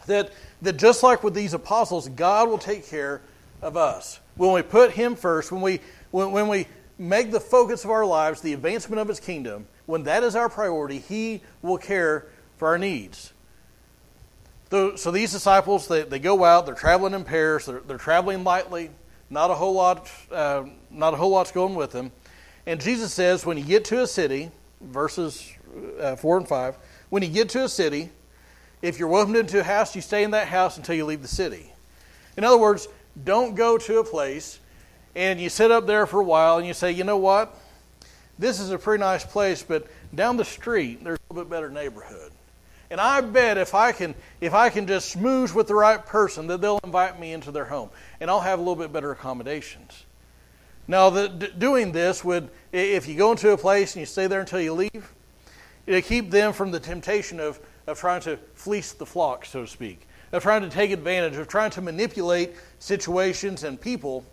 that, 0.08 0.32
that 0.62 0.78
just 0.78 1.04
like 1.04 1.24
with 1.24 1.34
these 1.34 1.54
apostles, 1.54 2.08
God 2.08 2.48
will 2.48 2.58
take 2.58 2.88
care 2.88 3.22
of 3.62 3.76
us. 3.76 4.22
When 4.38 4.54
we 4.54 4.62
put 4.62 4.92
Him 4.92 5.16
first, 5.16 5.52
when 5.52 5.62
we, 5.62 5.82
when, 6.12 6.32
when 6.32 6.48
we 6.48 6.68
make 6.98 7.32
the 7.32 7.42
focus 7.42 7.84
of 7.84 7.92
our 7.92 8.06
lives 8.06 8.40
the 8.40 8.54
advancement 8.54 9.02
of 9.02 9.10
His 9.10 9.20
kingdom, 9.20 9.68
when 9.86 10.04
that 10.04 10.24
is 10.24 10.38
our 10.38 10.48
priority, 10.48 11.00
He 11.00 11.42
will 11.62 11.78
care 11.78 12.26
for 12.58 12.70
our 12.70 12.78
needs. 12.78 13.33
So, 14.74 15.12
these 15.12 15.32
disciples, 15.32 15.88
they, 15.88 16.02
they 16.02 16.18
go 16.18 16.44
out, 16.44 16.66
they're 16.66 16.74
traveling 16.74 17.14
in 17.14 17.24
pairs, 17.24 17.68
they're, 17.68 17.82
they're 17.82 18.00
traveling 18.00 18.44
lightly, 18.44 18.90
not 19.30 19.52
a 19.52 19.54
whole 19.54 19.76
lot, 19.76 20.10
uh, 20.32 20.64
not 20.90 21.14
a 21.14 21.16
whole 21.16 21.30
lot's 21.30 21.52
going 21.52 21.76
with 21.76 21.92
them. 21.92 22.12
And 22.66 22.82
Jesus 22.82 23.14
says, 23.14 23.46
when 23.46 23.56
you 23.56 23.64
get 23.64 23.86
to 23.86 24.02
a 24.02 24.08
city, 24.08 24.50
verses 24.82 25.54
uh, 26.02 26.16
4 26.16 26.38
and 26.38 26.48
5, 26.48 26.78
when 27.12 27.22
you 27.22 27.30
get 27.30 27.50
to 27.50 27.66
a 27.66 27.70
city, 27.70 28.10
if 28.82 28.98
you're 28.98 29.10
welcomed 29.10 29.38
into 29.38 29.60
a 29.60 29.64
house, 29.64 29.96
you 29.96 30.02
stay 30.02 30.24
in 30.24 30.32
that 30.32 30.48
house 30.48 30.78
until 30.78 30.96
you 30.96 31.06
leave 31.06 31.22
the 31.22 31.28
city. 31.28 31.72
In 32.36 32.44
other 32.44 32.58
words, 32.58 32.88
don't 33.24 33.54
go 33.54 33.78
to 33.78 34.00
a 34.00 34.04
place 34.04 34.60
and 35.16 35.40
you 35.40 35.50
sit 35.50 35.70
up 35.70 35.86
there 35.86 36.08
for 36.08 36.20
a 36.20 36.24
while 36.24 36.58
and 36.58 36.66
you 36.66 36.74
say, 36.74 36.92
you 36.92 37.04
know 37.04 37.18
what? 37.18 37.56
This 38.40 38.60
is 38.60 38.72
a 38.72 38.80
pretty 38.80 39.02
nice 39.02 39.24
place, 39.24 39.62
but 39.62 39.86
down 40.16 40.36
the 40.36 40.44
street, 40.46 41.04
there's 41.04 41.20
a 41.30 41.34
little 41.34 41.48
bit 41.48 41.52
better 41.52 41.70
neighborhood. 41.70 42.32
And 42.90 43.02
I 43.02 43.22
bet 43.22 43.58
if 43.58 43.74
I 43.74 43.92
can 43.92 44.14
if 44.40 44.54
I 44.54 44.70
can 44.70 44.86
just 44.86 45.10
smooth 45.10 45.52
with 45.54 45.68
the 45.68 45.76
right 45.76 46.06
person, 46.06 46.48
that 46.48 46.62
they'll 46.62 46.80
invite 46.84 47.20
me 47.20 47.34
into 47.34 47.52
their 47.52 47.66
home, 47.66 47.90
and 48.20 48.30
I'll 48.30 48.42
have 48.42 48.60
a 48.60 48.62
little 48.62 48.76
bit 48.76 48.94
better 48.94 49.12
accommodations. 49.12 50.06
Now, 50.88 51.10
the, 51.10 51.30
doing 51.30 51.92
this 51.94 52.24
would, 52.24 52.50
if 52.72 53.08
you 53.08 53.16
go 53.16 53.32
into 53.32 53.52
a 53.52 53.58
place 53.58 53.96
and 53.96 54.02
you 54.02 54.06
stay 54.06 54.28
there 54.28 54.42
until 54.42 54.60
you 54.60 54.74
leave, 54.74 55.14
it 55.88 56.06
keep 56.06 56.30
them 56.30 56.52
from 56.52 56.72
the 56.72 56.80
temptation 56.80 57.40
of, 57.40 57.60
of 57.88 57.98
trying 57.98 58.22
to 58.22 58.38
fleece 58.54 58.92
the 58.92 59.06
flock, 59.06 59.46
so 59.46 59.62
to 59.62 59.68
speak, 59.68 60.08
of 60.34 60.44
trying 60.44 60.62
to 60.62 60.70
take 60.70 60.92
advantage, 60.92 61.38
of 61.38 61.48
trying 61.48 61.72
to 61.72 61.82
manipulate 61.82 62.52
situations 62.80 63.64
and 63.64 63.80
people 63.80 64.26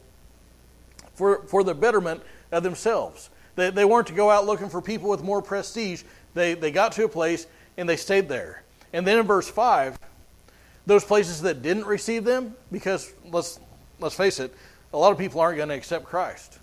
for, 1.14 1.42
for 1.44 1.62
the 1.62 1.74
betterment 1.74 2.20
of 2.50 2.62
themselves. 2.62 3.30
They, 3.54 3.70
they 3.70 3.84
weren't 3.84 4.08
to 4.08 4.12
go 4.12 4.28
out 4.28 4.44
looking 4.44 4.68
for 4.68 4.82
people 4.82 5.08
with 5.08 5.22
more 5.22 5.42
prestige. 5.42 6.02
They, 6.34 6.54
they 6.54 6.72
got 6.72 6.92
to 6.92 7.04
a 7.04 7.08
place 7.08 7.46
and 7.80 7.88
they 7.88 7.96
stayed 7.96 8.28
there. 8.28 8.62
And 8.92 9.06
then 9.06 9.18
in 9.18 9.26
verse 9.26 9.48
5, 9.48 9.98
those 10.84 11.02
places 11.02 11.40
that 11.42 11.62
didn't 11.62 11.86
receive 11.86 12.24
them, 12.24 12.54
because 12.70 13.10
let's, 13.24 13.58
let's 13.98 14.14
face 14.14 14.38
it, 14.38 14.54
a 14.92 14.98
lot 14.98 15.12
of 15.12 15.18
people 15.18 15.40
aren't 15.40 15.56
going 15.56 15.70
to 15.70 15.74
accept 15.74 16.04
Christ. 16.04 16.58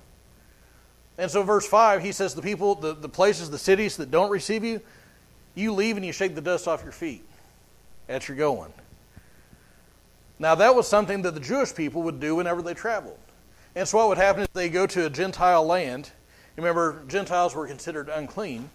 And 1.18 1.32
so, 1.32 1.42
verse 1.42 1.68
5, 1.68 2.04
he 2.04 2.12
says, 2.12 2.36
The 2.36 2.44
people, 2.44 2.76
the, 2.76 2.94
the 2.94 3.10
places, 3.10 3.50
the 3.50 3.58
cities 3.58 3.98
that 3.98 4.12
don't 4.12 4.30
receive 4.30 4.64
you, 4.64 4.80
you 5.56 5.74
leave 5.74 5.98
and 5.98 6.06
you 6.06 6.12
shake 6.12 6.36
the 6.36 6.42
dust 6.42 6.68
off 6.68 6.84
your 6.84 6.92
feet 6.92 7.26
as 8.08 8.28
you're 8.28 8.38
going. 8.38 8.72
Now, 10.38 10.54
that 10.54 10.76
was 10.76 10.88
something 10.88 11.24
that 11.24 11.34
the 11.34 11.40
Jewish 11.40 11.74
people 11.74 12.04
would 12.04 12.20
do 12.20 12.36
whenever 12.36 12.62
they 12.62 12.76
traveled. 12.76 13.18
And 13.76 13.88
so, 13.88 13.98
what 13.98 14.10
would 14.10 14.18
happen 14.20 14.44
is 14.44 14.50
they 14.54 14.70
go 14.70 14.86
to 14.86 15.08
a 15.08 15.10
Gentile 15.10 15.66
land. 15.66 16.12
Remember, 16.58 17.02
Gentiles 17.08 17.56
were 17.56 17.66
considered 17.66 18.08
unclean. 18.08 18.70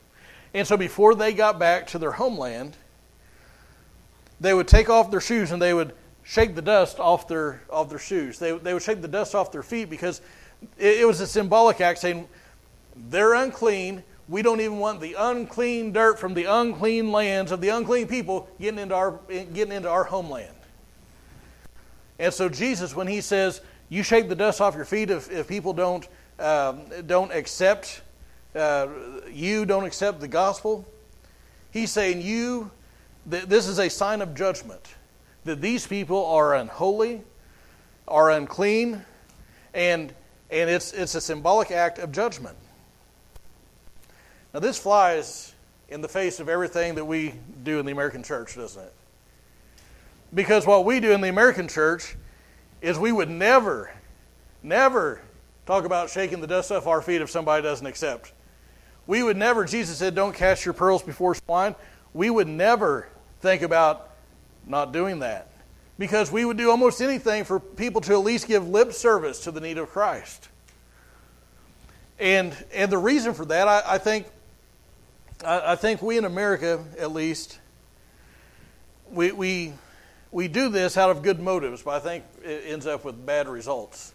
And 0.55 0.67
so 0.67 0.77
before 0.77 1.15
they 1.15 1.33
got 1.33 1.59
back 1.59 1.87
to 1.89 1.99
their 1.99 2.13
homeland, 2.13 2.77
they 4.41 4.53
would 4.53 4.69
take 4.69 4.91
off 4.91 5.11
their 5.11 5.21
shoes 5.21 5.53
and 5.53 5.63
they 5.63 5.73
would 5.73 5.95
shake 6.25 6.55
the 6.55 6.63
dust 6.63 6.99
off 7.01 7.27
their, 7.27 7.63
off 7.71 7.89
their 7.89 7.99
shoes. 7.99 8.39
They, 8.39 8.57
they 8.59 8.75
would 8.75 8.83
shake 8.83 9.03
the 9.03 9.09
dust 9.09 9.35
off 9.35 9.51
their 9.51 9.63
feet 9.63 9.89
because 9.89 10.21
it, 10.79 11.01
it 11.01 11.07
was 11.07 11.21
a 11.21 11.27
symbolic 11.27 11.81
act 11.81 12.01
saying, 12.01 12.29
they're 13.09 13.35
unclean. 13.35 14.03
We 14.29 14.43
don't 14.43 14.61
even 14.61 14.79
want 14.79 15.01
the 15.01 15.15
unclean 15.19 15.93
dirt 15.93 16.19
from 16.19 16.35
the 16.35 16.45
unclean 16.45 17.11
lands 17.11 17.51
of 17.53 17.61
the 17.61 17.71
unclean 17.71 18.07
people 18.07 18.49
getting 18.61 18.79
into 18.79 18.95
our, 18.95 19.19
getting 19.29 19.73
into 19.73 19.89
our 19.89 20.05
homeland. 20.05 20.55
And 22.19 22.33
so 22.33 22.49
Jesus, 22.49 22.95
when 22.95 23.07
he 23.07 23.21
says, 23.21 23.63
you 23.89 24.03
shake 24.03 24.29
the 24.29 24.35
dust 24.35 24.61
off 24.61 24.75
your 24.75 24.85
feet 24.85 25.11
if, 25.11 25.31
if 25.31 25.49
people 25.49 25.73
don't, 25.73 26.07
um, 26.39 26.83
don't 27.07 27.33
accept 27.33 28.03
uh, 28.55 28.89
you 29.31 29.65
don't 29.65 29.85
accept 29.85 30.21
the 30.21 30.29
gospel, 30.29 30.87
he's 31.71 31.91
saying 31.91 32.21
you, 32.21 32.71
th- 33.31 33.45
this 33.45 33.67
is 33.67 33.79
a 33.79 33.89
sign 33.89 34.21
of 34.21 34.35
judgment. 34.35 34.95
That 35.45 35.61
these 35.61 35.87
people 35.87 36.25
are 36.27 36.55
unholy, 36.55 37.23
are 38.07 38.31
unclean, 38.31 39.03
and, 39.75 40.13
and 40.51 40.71
it's, 40.71 40.93
it's 40.93 41.15
a 41.15 41.21
symbolic 41.21 41.71
act 41.71 41.99
of 41.99 42.13
judgment. 42.13 42.57
Now, 44.55 44.61
this 44.61 44.79
flies 44.79 45.55
in 45.89 46.01
the 46.01 46.09
face 46.09 46.39
of 46.39 46.49
everything 46.49 46.95
that 46.95 47.05
we 47.05 47.35
do 47.65 47.81
in 47.81 47.87
the 47.87 47.93
American 47.93 48.23
church, 48.23 48.55
doesn't 48.55 48.83
it? 48.83 48.93
Because 50.35 50.67
what 50.67 50.85
we 50.85 51.01
do 51.01 51.13
in 51.13 51.21
the 51.21 51.29
American 51.29 51.69
church 51.69 52.17
is 52.81 52.99
we 52.99 53.13
would 53.13 53.31
never, 53.31 53.93
never 54.63 55.23
talk 55.67 55.85
about 55.85 56.11
shaking 56.11 56.41
the 56.41 56.47
dust 56.47 56.71
off 56.71 56.87
our 56.87 57.03
feet 57.03 57.21
if 57.21 57.31
somebody 57.31 57.63
doesn't 57.63 57.87
accept 57.87 58.33
we 59.07 59.23
would 59.23 59.37
never, 59.37 59.65
Jesus 59.65 59.99
said, 59.99 60.15
don't 60.15 60.35
cast 60.35 60.65
your 60.65 60.75
pearls 60.75 61.03
before 61.03 61.35
swine. 61.35 61.75
We 62.15 62.31
would 62.31 62.49
never 62.49 63.09
think 63.41 63.63
about 63.63 64.11
not 64.67 64.93
doing 64.93 65.21
that 65.21 65.49
because 65.99 66.31
we 66.31 66.45
would 66.45 66.57
do 66.57 66.71
almost 66.71 67.01
anything 67.01 67.45
for 67.45 67.61
people 67.61 68.01
to 68.03 68.13
at 68.13 68.21
least 68.21 68.47
give 68.47 68.69
lip 68.69 68.93
service 68.93 69.41
to 69.41 69.51
the 69.51 69.61
need 69.61 69.79
of 69.79 69.91
Christ. 69.91 70.49
And, 72.19 72.57
and 72.73 72.91
the 72.91 72.99
reason 72.99 73.35
for 73.35 73.45
that, 73.47 73.67
I, 73.67 73.83
I 73.87 73.99
think, 73.99 74.27
I, 75.45 75.73
I, 75.73 75.77
think 75.77 76.03
we 76.03 76.19
in 76.19 76.25
America, 76.25 76.85
at 76.99 77.13
least, 77.13 77.59
we, 79.11 79.33
we, 79.33 79.73
we 80.31 80.49
do 80.49 80.69
this 80.69 80.97
out 80.97 81.11
of 81.11 81.23
good 81.23 81.41
motives, 81.41 81.83
but 81.83 81.95
I 81.95 81.99
think 81.99 82.25
it 82.45 82.65
ends 82.67 82.87
up 82.87 83.05
with 83.05 83.27
bad 83.27 83.49
results. 83.49 84.15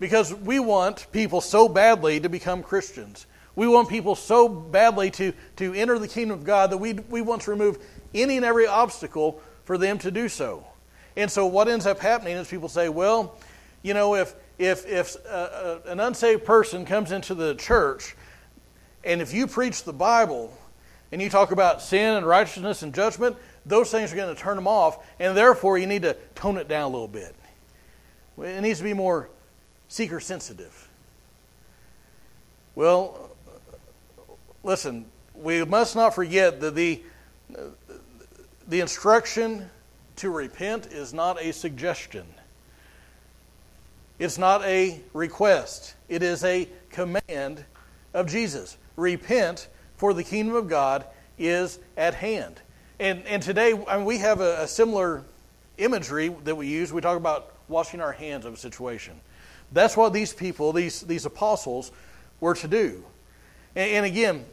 Because 0.00 0.34
we 0.34 0.58
want 0.58 1.06
people 1.12 1.40
so 1.40 1.68
badly 1.68 2.18
to 2.18 2.28
become 2.28 2.62
Christians. 2.64 3.26
We 3.56 3.68
want 3.68 3.88
people 3.88 4.14
so 4.14 4.48
badly 4.48 5.10
to, 5.12 5.32
to 5.56 5.74
enter 5.74 5.98
the 5.98 6.08
kingdom 6.08 6.38
of 6.38 6.44
God 6.44 6.70
that 6.70 6.78
we, 6.78 6.94
we 6.94 7.22
want 7.22 7.42
to 7.42 7.50
remove 7.50 7.78
any 8.12 8.36
and 8.36 8.44
every 8.44 8.66
obstacle 8.66 9.40
for 9.64 9.78
them 9.78 9.98
to 9.98 10.10
do 10.10 10.28
so. 10.28 10.66
And 11.16 11.30
so 11.30 11.46
what 11.46 11.68
ends 11.68 11.86
up 11.86 12.00
happening 12.00 12.36
is 12.36 12.48
people 12.48 12.68
say, 12.68 12.88
well, 12.88 13.38
you 13.82 13.94
know, 13.94 14.16
if, 14.16 14.34
if, 14.58 14.86
if 14.86 15.16
uh, 15.26 15.28
uh, 15.28 15.78
an 15.86 16.00
unsaved 16.00 16.44
person 16.44 16.84
comes 16.84 17.12
into 17.12 17.34
the 17.34 17.54
church 17.54 18.16
and 19.04 19.20
if 19.20 19.32
you 19.32 19.46
preach 19.46 19.84
the 19.84 19.92
Bible 19.92 20.56
and 21.12 21.20
you 21.20 21.28
talk 21.28 21.52
about 21.52 21.82
sin 21.82 22.16
and 22.16 22.26
righteousness 22.26 22.82
and 22.82 22.94
judgment, 22.94 23.36
those 23.66 23.90
things 23.90 24.12
are 24.12 24.16
going 24.16 24.34
to 24.34 24.40
turn 24.40 24.56
them 24.56 24.66
off, 24.66 25.06
and 25.18 25.36
therefore 25.36 25.78
you 25.78 25.86
need 25.86 26.02
to 26.02 26.16
tone 26.34 26.56
it 26.58 26.68
down 26.68 26.82
a 26.82 26.88
little 26.88 27.08
bit. 27.08 27.34
It 28.38 28.60
needs 28.62 28.78
to 28.78 28.84
be 28.84 28.94
more 28.94 29.28
seeker 29.88 30.20
sensitive. 30.20 30.88
Well, 32.74 33.30
listen, 34.64 35.04
we 35.34 35.64
must 35.64 35.94
not 35.94 36.14
forget 36.14 36.60
that 36.60 36.74
the, 36.74 37.02
the 38.66 38.80
instruction 38.80 39.70
to 40.16 40.30
repent 40.30 40.86
is 40.86 41.12
not 41.12 41.40
a 41.40 41.52
suggestion. 41.52 42.26
It's 44.18 44.38
not 44.38 44.64
a 44.64 45.00
request. 45.12 45.94
It 46.08 46.22
is 46.22 46.44
a 46.44 46.68
command 46.90 47.64
of 48.14 48.26
Jesus. 48.26 48.78
Repent, 48.96 49.68
for 49.96 50.14
the 50.14 50.24
kingdom 50.24 50.54
of 50.54 50.68
God 50.68 51.04
is 51.38 51.78
at 51.96 52.14
hand. 52.14 52.60
And, 53.00 53.26
and 53.26 53.42
today, 53.42 53.74
I 53.88 53.96
mean, 53.96 54.06
we 54.06 54.18
have 54.18 54.40
a, 54.40 54.62
a 54.62 54.68
similar 54.68 55.24
imagery 55.78 56.34
that 56.44 56.54
we 56.54 56.68
use. 56.68 56.92
We 56.92 57.00
talk 57.00 57.16
about 57.16 57.52
washing 57.68 58.00
our 58.00 58.12
hands 58.12 58.44
of 58.44 58.54
a 58.54 58.56
situation. 58.56 59.20
That's 59.72 59.96
what 59.96 60.12
these 60.12 60.32
people, 60.32 60.72
these, 60.72 61.00
these 61.00 61.26
apostles, 61.26 61.90
were 62.38 62.54
to 62.54 62.68
do. 62.68 63.04
And, 63.74 63.90
and 63.90 64.06
again, 64.06 64.44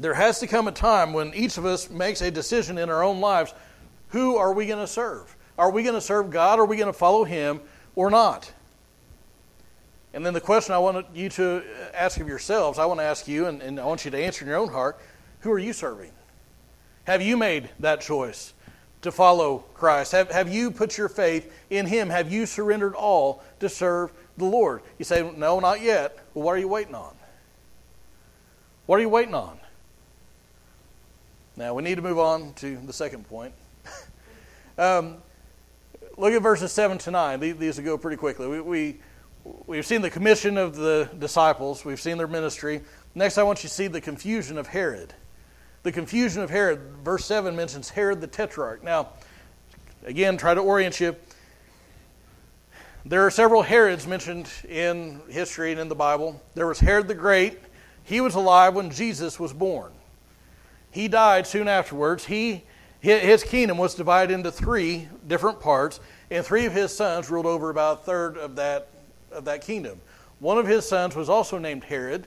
there 0.00 0.14
has 0.14 0.40
to 0.40 0.46
come 0.46 0.66
a 0.66 0.72
time 0.72 1.12
when 1.12 1.34
each 1.34 1.58
of 1.58 1.66
us 1.66 1.90
makes 1.90 2.22
a 2.22 2.30
decision 2.30 2.78
in 2.78 2.88
our 2.88 3.02
own 3.02 3.20
lives 3.20 3.54
who 4.08 4.36
are 4.36 4.52
we 4.52 4.66
going 4.66 4.78
to 4.78 4.86
serve? 4.86 5.36
Are 5.58 5.70
we 5.70 5.82
going 5.82 5.94
to 5.94 6.00
serve 6.00 6.30
God? 6.30 6.58
Are 6.58 6.64
we 6.64 6.76
going 6.76 6.92
to 6.92 6.98
follow 6.98 7.24
Him 7.24 7.60
or 7.94 8.10
not? 8.10 8.52
And 10.12 10.26
then 10.26 10.34
the 10.34 10.40
question 10.40 10.74
I 10.74 10.78
want 10.78 11.06
you 11.14 11.28
to 11.30 11.62
ask 11.94 12.18
of 12.18 12.26
yourselves, 12.26 12.78
I 12.78 12.86
want 12.86 12.98
to 12.98 13.04
ask 13.04 13.28
you, 13.28 13.46
and, 13.46 13.62
and 13.62 13.78
I 13.78 13.84
want 13.84 14.04
you 14.04 14.10
to 14.10 14.18
answer 14.18 14.44
in 14.44 14.48
your 14.48 14.58
own 14.58 14.70
heart 14.70 14.98
who 15.40 15.52
are 15.52 15.58
you 15.58 15.72
serving? 15.72 16.12
Have 17.04 17.22
you 17.22 17.36
made 17.36 17.70
that 17.78 18.00
choice 18.00 18.52
to 19.02 19.12
follow 19.12 19.64
Christ? 19.74 20.12
Have, 20.12 20.30
have 20.30 20.52
you 20.52 20.70
put 20.70 20.98
your 20.98 21.08
faith 21.08 21.52
in 21.70 21.86
Him? 21.86 22.10
Have 22.10 22.32
you 22.32 22.46
surrendered 22.46 22.94
all 22.94 23.42
to 23.60 23.68
serve 23.68 24.12
the 24.36 24.44
Lord? 24.44 24.82
You 24.98 25.04
say, 25.04 25.30
No, 25.36 25.60
not 25.60 25.80
yet. 25.80 26.18
Well, 26.34 26.44
what 26.44 26.52
are 26.52 26.58
you 26.58 26.68
waiting 26.68 26.94
on? 26.94 27.14
What 28.86 28.98
are 28.98 29.02
you 29.02 29.08
waiting 29.08 29.34
on? 29.34 29.59
Now, 31.60 31.74
we 31.74 31.82
need 31.82 31.96
to 31.96 32.02
move 32.02 32.18
on 32.18 32.54
to 32.54 32.78
the 32.86 32.92
second 32.94 33.28
point. 33.28 33.52
um, 34.78 35.18
look 36.16 36.32
at 36.32 36.40
verses 36.40 36.72
7 36.72 36.96
to 36.96 37.10
9. 37.10 37.58
These 37.58 37.76
will 37.76 37.84
go 37.84 37.98
pretty 37.98 38.16
quickly. 38.16 38.46
We, 38.46 38.60
we, 38.62 38.96
we've 39.66 39.84
seen 39.84 40.00
the 40.00 40.08
commission 40.08 40.56
of 40.56 40.74
the 40.74 41.10
disciples, 41.18 41.84
we've 41.84 42.00
seen 42.00 42.16
their 42.16 42.26
ministry. 42.26 42.80
Next, 43.14 43.36
I 43.36 43.42
want 43.42 43.62
you 43.62 43.68
to 43.68 43.74
see 43.74 43.88
the 43.88 44.00
confusion 44.00 44.56
of 44.56 44.68
Herod. 44.68 45.12
The 45.82 45.92
confusion 45.92 46.40
of 46.40 46.48
Herod. 46.48 46.80
Verse 47.04 47.26
7 47.26 47.54
mentions 47.54 47.90
Herod 47.90 48.22
the 48.22 48.26
Tetrarch. 48.26 48.82
Now, 48.82 49.10
again, 50.06 50.38
try 50.38 50.54
to 50.54 50.62
orient 50.62 50.98
you. 50.98 51.14
There 53.04 53.26
are 53.26 53.30
several 53.30 53.60
Herods 53.60 54.06
mentioned 54.06 54.50
in 54.66 55.20
history 55.28 55.72
and 55.72 55.80
in 55.80 55.90
the 55.90 55.94
Bible. 55.94 56.42
There 56.54 56.66
was 56.66 56.80
Herod 56.80 57.06
the 57.06 57.14
Great. 57.14 57.58
He 58.02 58.22
was 58.22 58.34
alive 58.34 58.74
when 58.74 58.90
Jesus 58.90 59.38
was 59.38 59.52
born. 59.52 59.92
He 60.90 61.08
died 61.08 61.46
soon 61.46 61.68
afterwards. 61.68 62.24
He, 62.24 62.64
his 63.00 63.42
kingdom 63.42 63.78
was 63.78 63.94
divided 63.94 64.34
into 64.34 64.50
three 64.50 65.08
different 65.26 65.60
parts, 65.60 66.00
and 66.30 66.44
three 66.44 66.66
of 66.66 66.72
his 66.72 66.94
sons 66.94 67.30
ruled 67.30 67.46
over 67.46 67.70
about 67.70 68.00
a 68.00 68.02
third 68.02 68.36
of 68.36 68.56
that, 68.56 68.88
of 69.30 69.44
that 69.44 69.62
kingdom. 69.62 70.00
One 70.40 70.58
of 70.58 70.66
his 70.66 70.88
sons 70.88 71.14
was 71.14 71.28
also 71.28 71.58
named 71.58 71.84
Herod. 71.84 72.26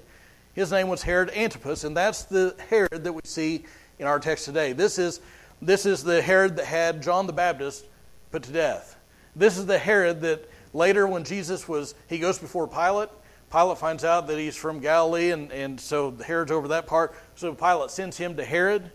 His 0.53 0.71
name 0.71 0.87
was 0.87 1.01
Herod 1.01 1.31
Antipas, 1.35 1.83
and 1.83 1.97
that's 1.97 2.23
the 2.23 2.55
Herod 2.69 3.03
that 3.03 3.13
we 3.13 3.21
see 3.23 3.65
in 3.99 4.07
our 4.07 4.19
text 4.19 4.45
today. 4.45 4.73
This 4.73 4.99
is, 4.99 5.19
this 5.61 5.85
is 5.85 6.03
the 6.03 6.21
Herod 6.21 6.55
that 6.57 6.65
had 6.65 7.01
John 7.01 7.27
the 7.27 7.33
Baptist 7.33 7.85
put 8.31 8.43
to 8.43 8.51
death. 8.51 8.97
This 9.35 9.57
is 9.57 9.65
the 9.65 9.79
Herod 9.79 10.21
that 10.21 10.49
later, 10.73 11.07
when 11.07 11.23
Jesus 11.23 11.67
was, 11.67 11.95
he 12.07 12.19
goes 12.19 12.37
before 12.37 12.67
Pilate. 12.67 13.09
Pilate 13.53 13.77
finds 13.77 14.03
out 14.03 14.25
that 14.27 14.39
he's 14.39 14.55
from 14.55 14.79
Galilee, 14.79 15.29
and, 15.29 15.51
and 15.51 15.79
so 15.79 16.09
Herod's 16.25 16.49
over 16.51 16.69
that 16.69 16.87
part. 16.87 17.13
So 17.35 17.53
Pilate 17.53 17.91
sends 17.91 18.17
him 18.17 18.35
to 18.37 18.43
Herod. 18.43 18.91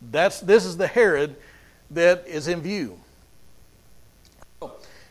That's, 0.00 0.40
this 0.40 0.64
is 0.64 0.78
the 0.78 0.86
Herod 0.86 1.36
that 1.90 2.26
is 2.26 2.48
in 2.48 2.62
view. 2.62 2.98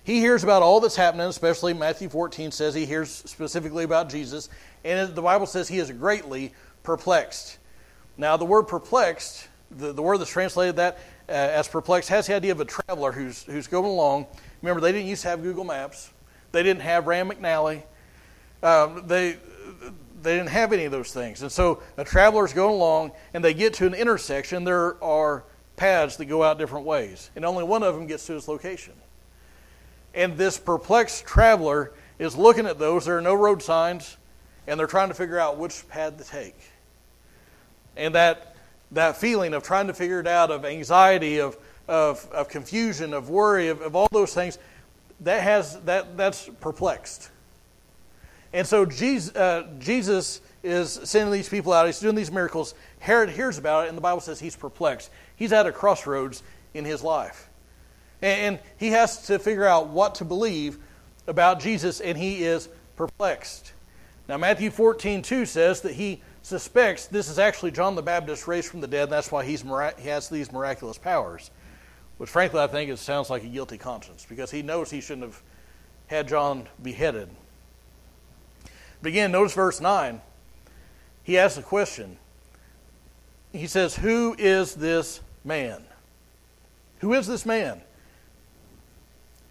He 0.03 0.19
hears 0.19 0.43
about 0.43 0.63
all 0.63 0.79
that's 0.79 0.95
happening, 0.95 1.27
especially 1.27 1.75
Matthew 1.75 2.09
14 2.09 2.49
says 2.49 2.73
he 2.73 2.87
hears 2.87 3.11
specifically 3.11 3.83
about 3.83 4.09
Jesus, 4.09 4.49
and 4.83 5.13
the 5.13 5.21
Bible 5.21 5.45
says 5.45 5.67
he 5.67 5.77
is 5.77 5.91
greatly 5.91 6.51
perplexed. 6.81 7.59
Now, 8.17 8.35
the 8.35 8.45
word 8.45 8.63
perplexed, 8.63 9.47
the, 9.69 9.93
the 9.93 10.01
word 10.01 10.17
that's 10.17 10.31
translated 10.31 10.77
that 10.77 10.97
uh, 11.29 11.33
as 11.33 11.67
perplexed, 11.67 12.09
has 12.09 12.25
the 12.25 12.33
idea 12.33 12.51
of 12.51 12.61
a 12.61 12.65
traveler 12.65 13.11
who's, 13.11 13.43
who's 13.43 13.67
going 13.67 13.85
along. 13.85 14.25
Remember, 14.63 14.81
they 14.81 14.91
didn't 14.91 15.07
used 15.07 15.21
to 15.21 15.27
have 15.27 15.43
Google 15.43 15.65
Maps, 15.65 16.11
they 16.51 16.63
didn't 16.63 16.81
have 16.81 17.05
Rand 17.05 17.29
McNally, 17.29 17.83
um, 18.63 19.03
they, 19.07 19.37
they 20.21 20.37
didn't 20.37 20.49
have 20.49 20.73
any 20.73 20.85
of 20.85 20.91
those 20.91 21.11
things. 21.11 21.41
And 21.41 21.51
so 21.51 21.81
a 21.97 22.03
traveler's 22.03 22.53
going 22.53 22.73
along, 22.73 23.11
and 23.33 23.43
they 23.43 23.53
get 23.53 23.73
to 23.75 23.85
an 23.85 23.93
intersection. 23.93 24.63
There 24.63 25.01
are 25.03 25.43
paths 25.75 26.17
that 26.17 26.25
go 26.25 26.43
out 26.43 26.57
different 26.57 26.85
ways, 26.85 27.29
and 27.35 27.45
only 27.45 27.63
one 27.63 27.83
of 27.83 27.95
them 27.95 28.07
gets 28.07 28.25
to 28.27 28.33
his 28.33 28.47
location. 28.47 28.93
And 30.13 30.37
this 30.37 30.57
perplexed 30.57 31.25
traveler 31.25 31.93
is 32.17 32.35
looking 32.35 32.65
at 32.65 32.79
those. 32.79 33.05
There 33.05 33.17
are 33.17 33.21
no 33.21 33.35
road 33.35 33.61
signs 33.61 34.17
and 34.67 34.79
they're 34.79 34.87
trying 34.87 35.07
to 35.07 35.13
figure 35.13 35.39
out 35.39 35.57
which 35.57 35.87
path 35.87 36.17
to 36.17 36.23
take. 36.23 36.55
And 37.95 38.13
that, 38.13 38.55
that 38.91 39.17
feeling 39.17 39.53
of 39.53 39.63
trying 39.63 39.87
to 39.87 39.93
figure 39.93 40.19
it 40.19 40.27
out, 40.27 40.51
of 40.51 40.65
anxiety, 40.65 41.39
of, 41.39 41.57
of, 41.87 42.29
of 42.31 42.49
confusion, 42.49 43.13
of 43.13 43.29
worry, 43.29 43.69
of, 43.69 43.81
of 43.81 43.95
all 43.95 44.09
those 44.11 44.33
things, 44.33 44.59
that 45.21 45.41
has, 45.41 45.79
that, 45.81 46.17
that's 46.17 46.49
perplexed. 46.59 47.31
And 48.53 48.65
so 48.65 48.85
Jesus, 48.85 49.35
uh, 49.35 49.67
Jesus 49.79 50.41
is 50.63 50.99
sending 51.03 51.31
these 51.31 51.49
people 51.49 51.73
out. 51.73 51.85
He's 51.85 51.99
doing 51.99 52.15
these 52.15 52.31
miracles. 52.31 52.73
Herod 52.99 53.29
hears 53.29 53.57
about 53.57 53.85
it, 53.85 53.89
and 53.89 53.97
the 53.97 54.01
Bible 54.01 54.21
says 54.21 54.39
he's 54.39 54.55
perplexed. 54.55 55.09
He's 55.35 55.53
at 55.53 55.65
a 55.65 55.71
crossroads 55.71 56.43
in 56.73 56.85
his 56.85 57.03
life. 57.03 57.49
And, 58.21 58.59
he 58.77 58.89
has 58.89 59.27
to 59.27 59.37
figure 59.37 59.65
out 59.65 59.89
what 59.89 60.15
to 60.15 60.25
believe 60.25 60.79
about 61.27 61.59
Jesus, 61.59 62.01
and 62.01 62.17
he 62.17 62.43
is 62.43 62.67
perplexed. 62.95 63.73
Now, 64.27 64.37
Matthew 64.37 64.71
14, 64.71 65.21
2 65.21 65.45
says 65.45 65.81
that 65.81 65.93
he 65.93 66.21
suspects 66.41 67.05
this 67.07 67.29
is 67.29 67.37
actually 67.39 67.71
John 67.71 67.95
the 67.95 68.01
Baptist 68.01 68.47
raised 68.47 68.69
from 68.69 68.81
the 68.81 68.87
dead, 68.87 69.09
that's 69.09 69.31
why 69.31 69.45
he's 69.45 69.61
he 69.61 70.07
has 70.07 70.29
these 70.29 70.51
miraculous 70.51 70.97
powers. 70.97 71.51
Which, 72.17 72.29
frankly, 72.29 72.59
I 72.59 72.67
think 72.67 72.89
it 72.89 72.97
sounds 72.97 73.29
like 73.29 73.43
a 73.43 73.47
guilty 73.47 73.77
conscience 73.77 74.25
because 74.27 74.49
he 74.49 74.63
knows 74.63 74.89
he 74.89 75.01
shouldn't 75.01 75.27
have 75.27 75.41
had 76.07 76.27
John 76.27 76.67
beheaded. 76.81 77.29
But 79.01 79.09
again, 79.09 79.31
notice 79.31 79.53
verse 79.53 79.79
9. 79.79 80.21
He 81.23 81.37
asks 81.37 81.57
a 81.57 81.61
question. 81.61 82.17
He 83.51 83.67
says, 83.67 83.95
Who 83.95 84.35
is 84.37 84.75
this 84.75 85.21
man? 85.43 85.83
Who 86.99 87.13
is 87.13 87.27
this 87.27 87.45
man? 87.45 87.81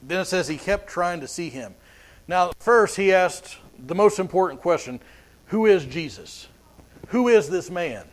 Then 0.03 0.21
it 0.21 0.27
says 0.27 0.49
he 0.49 0.57
kept 0.57 0.89
trying 0.89 1.21
to 1.21 1.29
see 1.29 1.49
him. 1.49 1.75
Now, 2.29 2.53
first, 2.59 2.97
he 2.97 3.13
asked 3.13 3.57
the 3.79 3.95
most 3.95 4.19
important 4.19 4.61
question 4.61 5.01
Who 5.47 5.67
is 5.67 5.85
Jesus? 5.85 6.49
Who 7.09 7.29
is 7.29 7.49
this 7.49 7.71
man? 7.71 8.07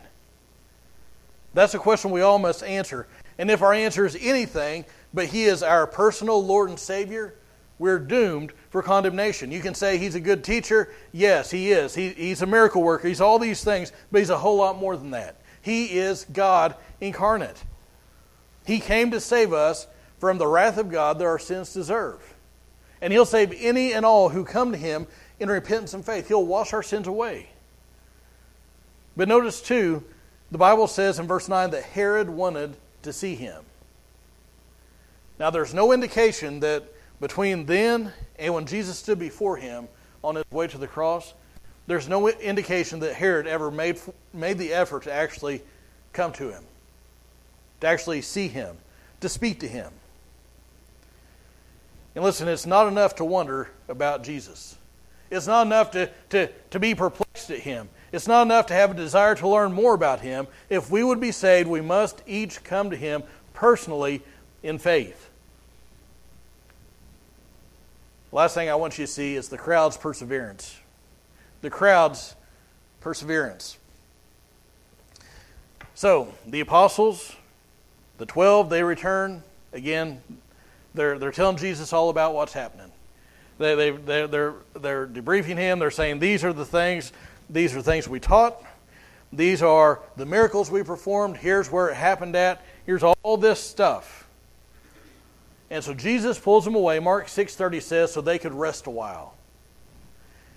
That's 1.52 1.74
a 1.74 1.78
question 1.78 2.10
we 2.10 2.20
all 2.20 2.38
must 2.38 2.62
answer. 2.62 3.06
And 3.38 3.50
if 3.50 3.62
our 3.62 3.72
answer 3.72 4.04
is 4.04 4.16
anything, 4.20 4.84
but 5.12 5.26
he 5.26 5.44
is 5.44 5.62
our 5.62 5.86
personal 5.86 6.44
Lord 6.44 6.68
and 6.68 6.78
Savior, 6.78 7.34
we're 7.78 7.98
doomed 7.98 8.52
for 8.74 8.82
condemnation. 8.82 9.52
You 9.52 9.60
can 9.60 9.72
say 9.72 9.98
he's 9.98 10.16
a 10.16 10.20
good 10.20 10.42
teacher. 10.42 10.90
Yes, 11.12 11.52
he 11.52 11.70
is. 11.70 11.94
He, 11.94 12.08
he's 12.08 12.42
a 12.42 12.46
miracle 12.46 12.82
worker. 12.82 13.06
He's 13.06 13.20
all 13.20 13.38
these 13.38 13.62
things, 13.62 13.92
but 14.10 14.18
he's 14.18 14.30
a 14.30 14.38
whole 14.38 14.56
lot 14.56 14.80
more 14.80 14.96
than 14.96 15.12
that. 15.12 15.36
He 15.62 15.96
is 15.96 16.26
God 16.32 16.74
incarnate. 17.00 17.62
He 18.66 18.80
came 18.80 19.12
to 19.12 19.20
save 19.20 19.52
us 19.52 19.86
from 20.18 20.38
the 20.38 20.48
wrath 20.48 20.76
of 20.76 20.90
God 20.90 21.20
that 21.20 21.24
our 21.24 21.38
sins 21.38 21.72
deserve. 21.72 22.20
And 23.00 23.12
he'll 23.12 23.24
save 23.24 23.52
any 23.56 23.92
and 23.92 24.04
all 24.04 24.30
who 24.30 24.44
come 24.44 24.72
to 24.72 24.76
him 24.76 25.06
in 25.38 25.48
repentance 25.48 25.94
and 25.94 26.04
faith. 26.04 26.26
He'll 26.26 26.44
wash 26.44 26.72
our 26.72 26.82
sins 26.82 27.06
away. 27.06 27.50
But 29.16 29.28
notice, 29.28 29.62
too, 29.62 30.02
the 30.50 30.58
Bible 30.58 30.88
says 30.88 31.20
in 31.20 31.28
verse 31.28 31.48
9 31.48 31.70
that 31.70 31.84
Herod 31.84 32.28
wanted 32.28 32.74
to 33.02 33.12
see 33.12 33.36
him. 33.36 33.62
Now, 35.38 35.50
there's 35.50 35.74
no 35.74 35.92
indication 35.92 36.58
that 36.58 36.88
between 37.20 37.66
then 37.66 38.12
and 38.38 38.54
when 38.54 38.66
Jesus 38.66 38.98
stood 38.98 39.18
before 39.18 39.56
him 39.56 39.88
on 40.22 40.36
his 40.36 40.44
way 40.50 40.66
to 40.66 40.78
the 40.78 40.86
cross, 40.86 41.34
there's 41.86 42.08
no 42.08 42.28
indication 42.28 43.00
that 43.00 43.14
Herod 43.14 43.46
ever 43.46 43.70
made, 43.70 44.00
made 44.32 44.58
the 44.58 44.72
effort 44.72 45.04
to 45.04 45.12
actually 45.12 45.62
come 46.12 46.32
to 46.32 46.50
him, 46.50 46.64
to 47.80 47.86
actually 47.86 48.22
see 48.22 48.48
him, 48.48 48.76
to 49.20 49.28
speak 49.28 49.60
to 49.60 49.68
him. 49.68 49.92
And 52.14 52.24
listen, 52.24 52.48
it's 52.48 52.66
not 52.66 52.88
enough 52.88 53.16
to 53.16 53.24
wonder 53.24 53.70
about 53.88 54.22
Jesus. 54.22 54.76
It's 55.30 55.46
not 55.46 55.66
enough 55.66 55.90
to, 55.92 56.10
to, 56.30 56.48
to 56.70 56.78
be 56.78 56.94
perplexed 56.94 57.50
at 57.50 57.58
him. 57.58 57.88
It's 58.12 58.28
not 58.28 58.42
enough 58.42 58.66
to 58.66 58.74
have 58.74 58.92
a 58.92 58.94
desire 58.94 59.34
to 59.34 59.48
learn 59.48 59.72
more 59.72 59.94
about 59.94 60.20
him. 60.20 60.46
If 60.70 60.90
we 60.90 61.02
would 61.02 61.20
be 61.20 61.32
saved, 61.32 61.68
we 61.68 61.80
must 61.80 62.22
each 62.26 62.62
come 62.62 62.90
to 62.90 62.96
him 62.96 63.24
personally 63.52 64.22
in 64.62 64.78
faith. 64.78 65.30
Last 68.34 68.54
thing 68.54 68.68
I 68.68 68.74
want 68.74 68.98
you 68.98 69.06
to 69.06 69.12
see 69.12 69.36
is 69.36 69.48
the 69.48 69.56
crowd's 69.56 69.96
perseverance. 69.96 70.76
The 71.62 71.70
crowd's 71.70 72.34
perseverance. 73.00 73.78
So, 75.94 76.34
the 76.44 76.58
apostles, 76.58 77.36
the 78.18 78.26
12, 78.26 78.70
they 78.70 78.82
return. 78.82 79.44
Again, 79.72 80.20
they're, 80.94 81.16
they're 81.16 81.30
telling 81.30 81.58
Jesus 81.58 81.92
all 81.92 82.10
about 82.10 82.34
what's 82.34 82.52
happening. 82.52 82.90
They, 83.58 83.76
they, 83.76 83.90
they're, 83.92 84.26
they're, 84.26 84.54
they're 84.80 85.06
debriefing 85.06 85.56
him. 85.56 85.78
They're 85.78 85.92
saying, 85.92 86.18
These 86.18 86.42
are 86.42 86.52
the 86.52 86.64
things, 86.64 87.12
these 87.48 87.76
are 87.76 87.82
things 87.82 88.08
we 88.08 88.18
taught. 88.18 88.60
These 89.32 89.62
are 89.62 90.00
the 90.16 90.26
miracles 90.26 90.72
we 90.72 90.82
performed. 90.82 91.36
Here's 91.36 91.70
where 91.70 91.88
it 91.88 91.94
happened 91.94 92.34
at. 92.34 92.64
Here's 92.84 93.04
all 93.04 93.36
this 93.36 93.60
stuff. 93.60 94.23
And 95.74 95.82
so 95.82 95.92
Jesus 95.92 96.38
pulls 96.38 96.64
them 96.64 96.76
away. 96.76 97.00
Mark 97.00 97.26
6:30 97.26 97.80
says 97.80 98.12
so 98.12 98.20
they 98.20 98.38
could 98.38 98.54
rest 98.54 98.86
a 98.86 98.90
while. 98.90 99.34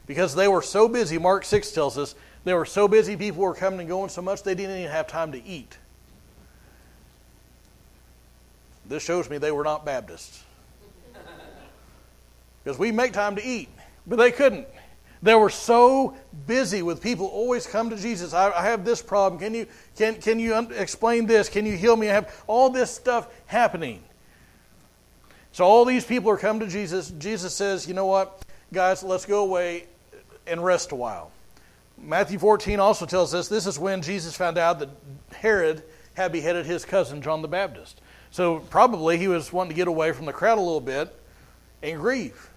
Because 0.05 0.35
they 0.35 0.47
were 0.47 0.61
so 0.61 0.87
busy, 0.87 1.17
Mark 1.17 1.43
6 1.43 1.71
tells 1.71 1.97
us, 1.97 2.13
they 2.43 2.53
were 2.53 2.67
so 2.67 2.87
busy, 2.87 3.17
people 3.17 3.41
were 3.41 3.55
coming 3.55 3.79
and 3.79 3.89
going 3.89 4.09
so 4.09 4.21
much 4.21 4.43
they 4.43 4.53
didn't 4.53 4.77
even 4.77 4.91
have 4.91 5.07
time 5.07 5.31
to 5.31 5.43
eat. 5.43 5.79
This 8.85 9.01
shows 9.01 9.27
me 9.27 9.39
they 9.39 9.51
were 9.51 9.63
not 9.63 9.85
Baptists 9.85 10.43
because 12.63 12.77
we 12.77 12.91
make 12.91 13.11
time 13.11 13.35
to 13.37 13.43
eat, 13.43 13.69
but 14.05 14.17
they 14.17 14.29
couldn't. 14.31 14.67
They 15.23 15.33
were 15.33 15.49
so 15.49 16.15
busy 16.45 16.83
with 16.83 17.01
people 17.01 17.25
always 17.25 17.65
come 17.65 17.89
to 17.89 17.95
Jesus. 17.95 18.35
I, 18.35 18.51
I 18.51 18.61
have 18.65 18.85
this 18.85 19.01
problem. 19.01 19.41
Can 19.41 19.55
you, 19.55 19.65
can, 19.97 20.21
can 20.21 20.37
you 20.37 20.55
explain 20.73 21.25
this? 21.25 21.49
Can 21.49 21.65
you 21.65 21.75
heal 21.75 21.95
me? 21.95 22.07
I 22.07 22.13
have 22.13 22.43
all 22.45 22.69
this 22.69 22.91
stuff 22.91 23.27
happening. 23.47 24.03
So 25.57 25.65
all 25.65 25.85
these 25.85 26.05
people 26.05 26.29
are 26.29 26.37
coming 26.37 26.59
to 26.59 26.67
Jesus. 26.67 27.09
Jesus 27.17 27.51
says, 27.51 27.87
you 27.87 27.95
know 27.95 28.05
what, 28.05 28.45
guys, 28.71 29.01
let's 29.01 29.25
go 29.25 29.41
away 29.41 29.87
and 30.45 30.63
rest 30.63 30.91
a 30.91 30.95
while. 30.95 31.31
Matthew 31.97 32.37
14 32.37 32.79
also 32.79 33.07
tells 33.07 33.33
us 33.33 33.47
this 33.47 33.65
is 33.65 33.79
when 33.79 34.03
Jesus 34.03 34.37
found 34.37 34.59
out 34.59 34.77
that 34.77 34.89
Herod 35.35 35.81
had 36.13 36.31
beheaded 36.31 36.67
his 36.67 36.85
cousin, 36.85 37.23
John 37.23 37.41
the 37.41 37.47
Baptist. 37.47 38.01
So 38.29 38.59
probably 38.69 39.17
he 39.17 39.27
was 39.27 39.51
wanting 39.51 39.71
to 39.71 39.75
get 39.75 39.87
away 39.87 40.11
from 40.11 40.27
the 40.27 40.31
crowd 40.31 40.59
a 40.59 40.61
little 40.61 40.79
bit 40.79 41.11
and 41.81 41.99
grieve. 41.99 42.51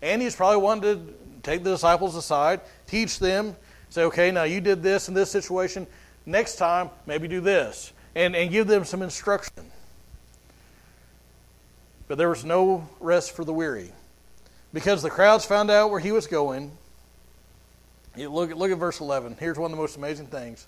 And 0.00 0.22
he's 0.22 0.34
probably 0.34 0.62
wanting 0.62 0.82
to 0.94 1.14
take 1.42 1.62
the 1.62 1.72
disciples 1.72 2.16
aside, 2.16 2.62
teach 2.86 3.18
them, 3.18 3.54
say, 3.90 4.04
okay, 4.04 4.30
now 4.30 4.44
you 4.44 4.62
did 4.62 4.82
this 4.82 5.08
in 5.08 5.14
this 5.14 5.30
situation. 5.30 5.86
Next 6.24 6.56
time, 6.56 6.88
maybe 7.04 7.28
do 7.28 7.42
this. 7.42 7.92
And, 8.14 8.34
and 8.34 8.50
give 8.50 8.66
them 8.66 8.86
some 8.86 9.02
instruction. 9.02 9.70
But 12.10 12.18
there 12.18 12.28
was 12.28 12.44
no 12.44 12.88
rest 12.98 13.36
for 13.36 13.44
the 13.44 13.52
weary. 13.52 13.92
Because 14.72 15.00
the 15.00 15.10
crowds 15.10 15.44
found 15.44 15.70
out 15.70 15.92
where 15.92 16.00
he 16.00 16.10
was 16.10 16.26
going. 16.26 16.72
Look, 18.16 18.52
look 18.52 18.72
at 18.72 18.78
verse 18.78 18.98
11. 18.98 19.36
Here's 19.38 19.56
one 19.56 19.70
of 19.70 19.76
the 19.76 19.80
most 19.80 19.96
amazing 19.96 20.26
things. 20.26 20.66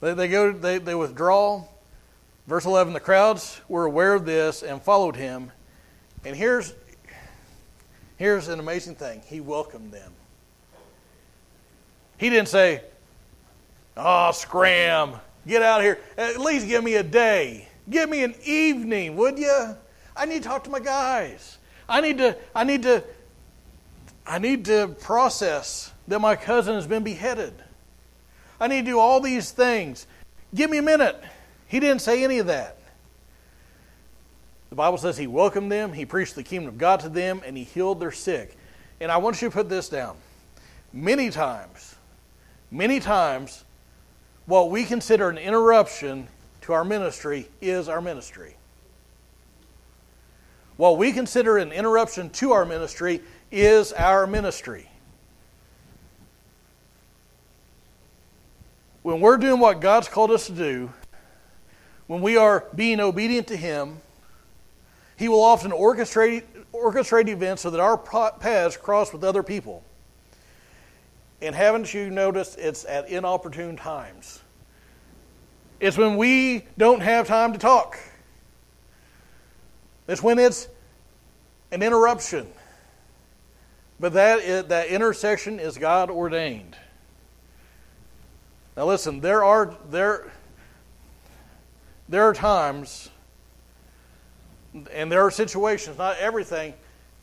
They, 0.00 0.14
they, 0.14 0.28
go, 0.28 0.52
they, 0.52 0.78
they 0.78 0.94
withdraw. 0.94 1.64
Verse 2.46 2.66
11 2.66 2.92
The 2.92 3.00
crowds 3.00 3.60
were 3.68 3.84
aware 3.84 4.14
of 4.14 4.26
this 4.26 4.62
and 4.62 4.80
followed 4.80 5.16
him. 5.16 5.50
And 6.24 6.36
here's, 6.36 6.72
Here's 8.16 8.46
an 8.46 8.60
amazing 8.60 8.94
thing 8.94 9.22
He 9.26 9.40
welcomed 9.40 9.90
them. 9.90 10.12
He 12.16 12.30
didn't 12.30 12.48
say, 12.48 12.84
Oh, 13.96 14.30
scram, 14.30 15.14
get 15.48 15.62
out 15.62 15.80
of 15.80 15.84
here. 15.84 15.98
At 16.16 16.38
least 16.38 16.68
give 16.68 16.84
me 16.84 16.94
a 16.94 17.02
day. 17.02 17.66
Give 17.90 18.08
me 18.08 18.22
an 18.22 18.36
evening, 18.44 19.16
would 19.16 19.36
you? 19.36 19.74
I 20.18 20.24
need 20.24 20.42
to 20.42 20.48
talk 20.48 20.64
to 20.64 20.70
my 20.70 20.80
guys. 20.80 21.58
I 21.88 22.00
need 22.00 22.18
to, 22.18 22.36
I 22.54 22.64
need 22.64 22.82
to, 22.82 23.04
I 24.26 24.38
need 24.38 24.64
to 24.66 24.88
process 25.00 25.92
that 26.08 26.20
my 26.20 26.36
cousin 26.36 26.74
has 26.74 26.86
been 26.86 27.04
beheaded. 27.04 27.54
I 28.60 28.66
need 28.66 28.84
to 28.84 28.90
do 28.90 28.98
all 28.98 29.20
these 29.20 29.52
things. 29.52 30.06
Give 30.54 30.68
me 30.68 30.78
a 30.78 30.82
minute. 30.82 31.22
He 31.66 31.80
didn't 31.80 32.00
say 32.00 32.24
any 32.24 32.38
of 32.38 32.46
that. 32.48 32.76
The 34.70 34.74
Bible 34.74 34.98
says 34.98 35.16
he 35.16 35.26
welcomed 35.26 35.72
them, 35.72 35.94
he 35.94 36.04
preached 36.04 36.34
the 36.34 36.42
kingdom 36.42 36.68
of 36.68 36.76
God 36.76 37.00
to 37.00 37.08
them, 37.08 37.40
and 37.46 37.56
he 37.56 37.64
healed 37.64 38.00
their 38.00 38.12
sick. 38.12 38.56
And 39.00 39.10
I 39.10 39.16
want 39.16 39.40
you 39.40 39.48
to 39.48 39.52
put 39.52 39.70
this 39.70 39.88
down. 39.88 40.16
Many 40.92 41.30
times, 41.30 41.94
many 42.70 43.00
times, 43.00 43.64
what 44.44 44.70
we 44.70 44.84
consider 44.84 45.30
an 45.30 45.38
interruption 45.38 46.28
to 46.62 46.74
our 46.74 46.84
ministry 46.84 47.48
is 47.62 47.88
our 47.88 48.02
ministry. 48.02 48.57
What 50.78 50.96
we 50.96 51.10
consider 51.10 51.58
an 51.58 51.72
interruption 51.72 52.30
to 52.30 52.52
our 52.52 52.64
ministry 52.64 53.20
is 53.50 53.92
our 53.92 54.28
ministry. 54.28 54.88
When 59.02 59.20
we're 59.20 59.38
doing 59.38 59.58
what 59.58 59.80
God's 59.80 60.06
called 60.06 60.30
us 60.30 60.46
to 60.46 60.52
do, 60.52 60.92
when 62.06 62.22
we 62.22 62.36
are 62.36 62.64
being 62.76 63.00
obedient 63.00 63.48
to 63.48 63.56
Him, 63.56 64.00
he 65.16 65.28
will 65.28 65.42
often 65.42 65.72
orchestrate, 65.72 66.44
orchestrate 66.72 67.28
events 67.28 67.62
so 67.62 67.70
that 67.70 67.80
our 67.80 67.98
paths 67.98 68.76
cross 68.76 69.12
with 69.12 69.24
other 69.24 69.42
people. 69.42 69.82
And 71.42 71.56
haven't 71.56 71.92
you 71.92 72.08
noticed 72.08 72.56
it's 72.56 72.84
at 72.84 73.08
inopportune 73.08 73.76
times? 73.76 74.42
It's 75.80 75.98
when 75.98 76.16
we 76.16 76.66
don't 76.78 77.00
have 77.00 77.26
time 77.26 77.52
to 77.52 77.58
talk. 77.58 77.98
It's 80.08 80.22
when 80.22 80.38
it's 80.38 80.68
an 81.70 81.82
interruption. 81.82 82.48
But 84.00 84.14
that, 84.14 84.40
is, 84.40 84.64
that 84.66 84.88
intersection 84.88 85.60
is 85.60 85.76
God 85.76 86.10
ordained. 86.10 86.76
Now 88.76 88.86
listen, 88.86 89.20
there 89.20 89.44
are 89.44 89.74
there 89.90 90.30
there 92.08 92.22
are 92.22 92.32
times 92.32 93.10
and 94.92 95.10
there 95.10 95.22
are 95.22 95.30
situations, 95.30 95.98
not 95.98 96.16
everything. 96.18 96.74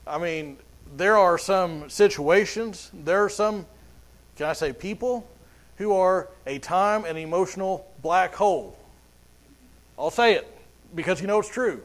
I 0.06 0.18
mean, 0.18 0.58
there 0.96 1.18
are 1.18 1.38
some 1.38 1.90
situations, 1.90 2.92
there 2.94 3.24
are 3.24 3.30
some, 3.30 3.66
can 4.36 4.48
I 4.48 4.54
say, 4.54 4.74
people 4.74 5.28
who 5.78 5.94
are 5.94 6.30
a 6.46 6.60
time 6.60 7.06
and 7.06 7.18
emotional 7.18 7.90
black 8.02 8.36
hole. 8.36 8.78
I'll 9.98 10.12
say 10.12 10.34
it 10.34 10.52
because 10.94 11.22
you 11.22 11.28
know 11.28 11.40
it's 11.40 11.50
true. 11.50 11.82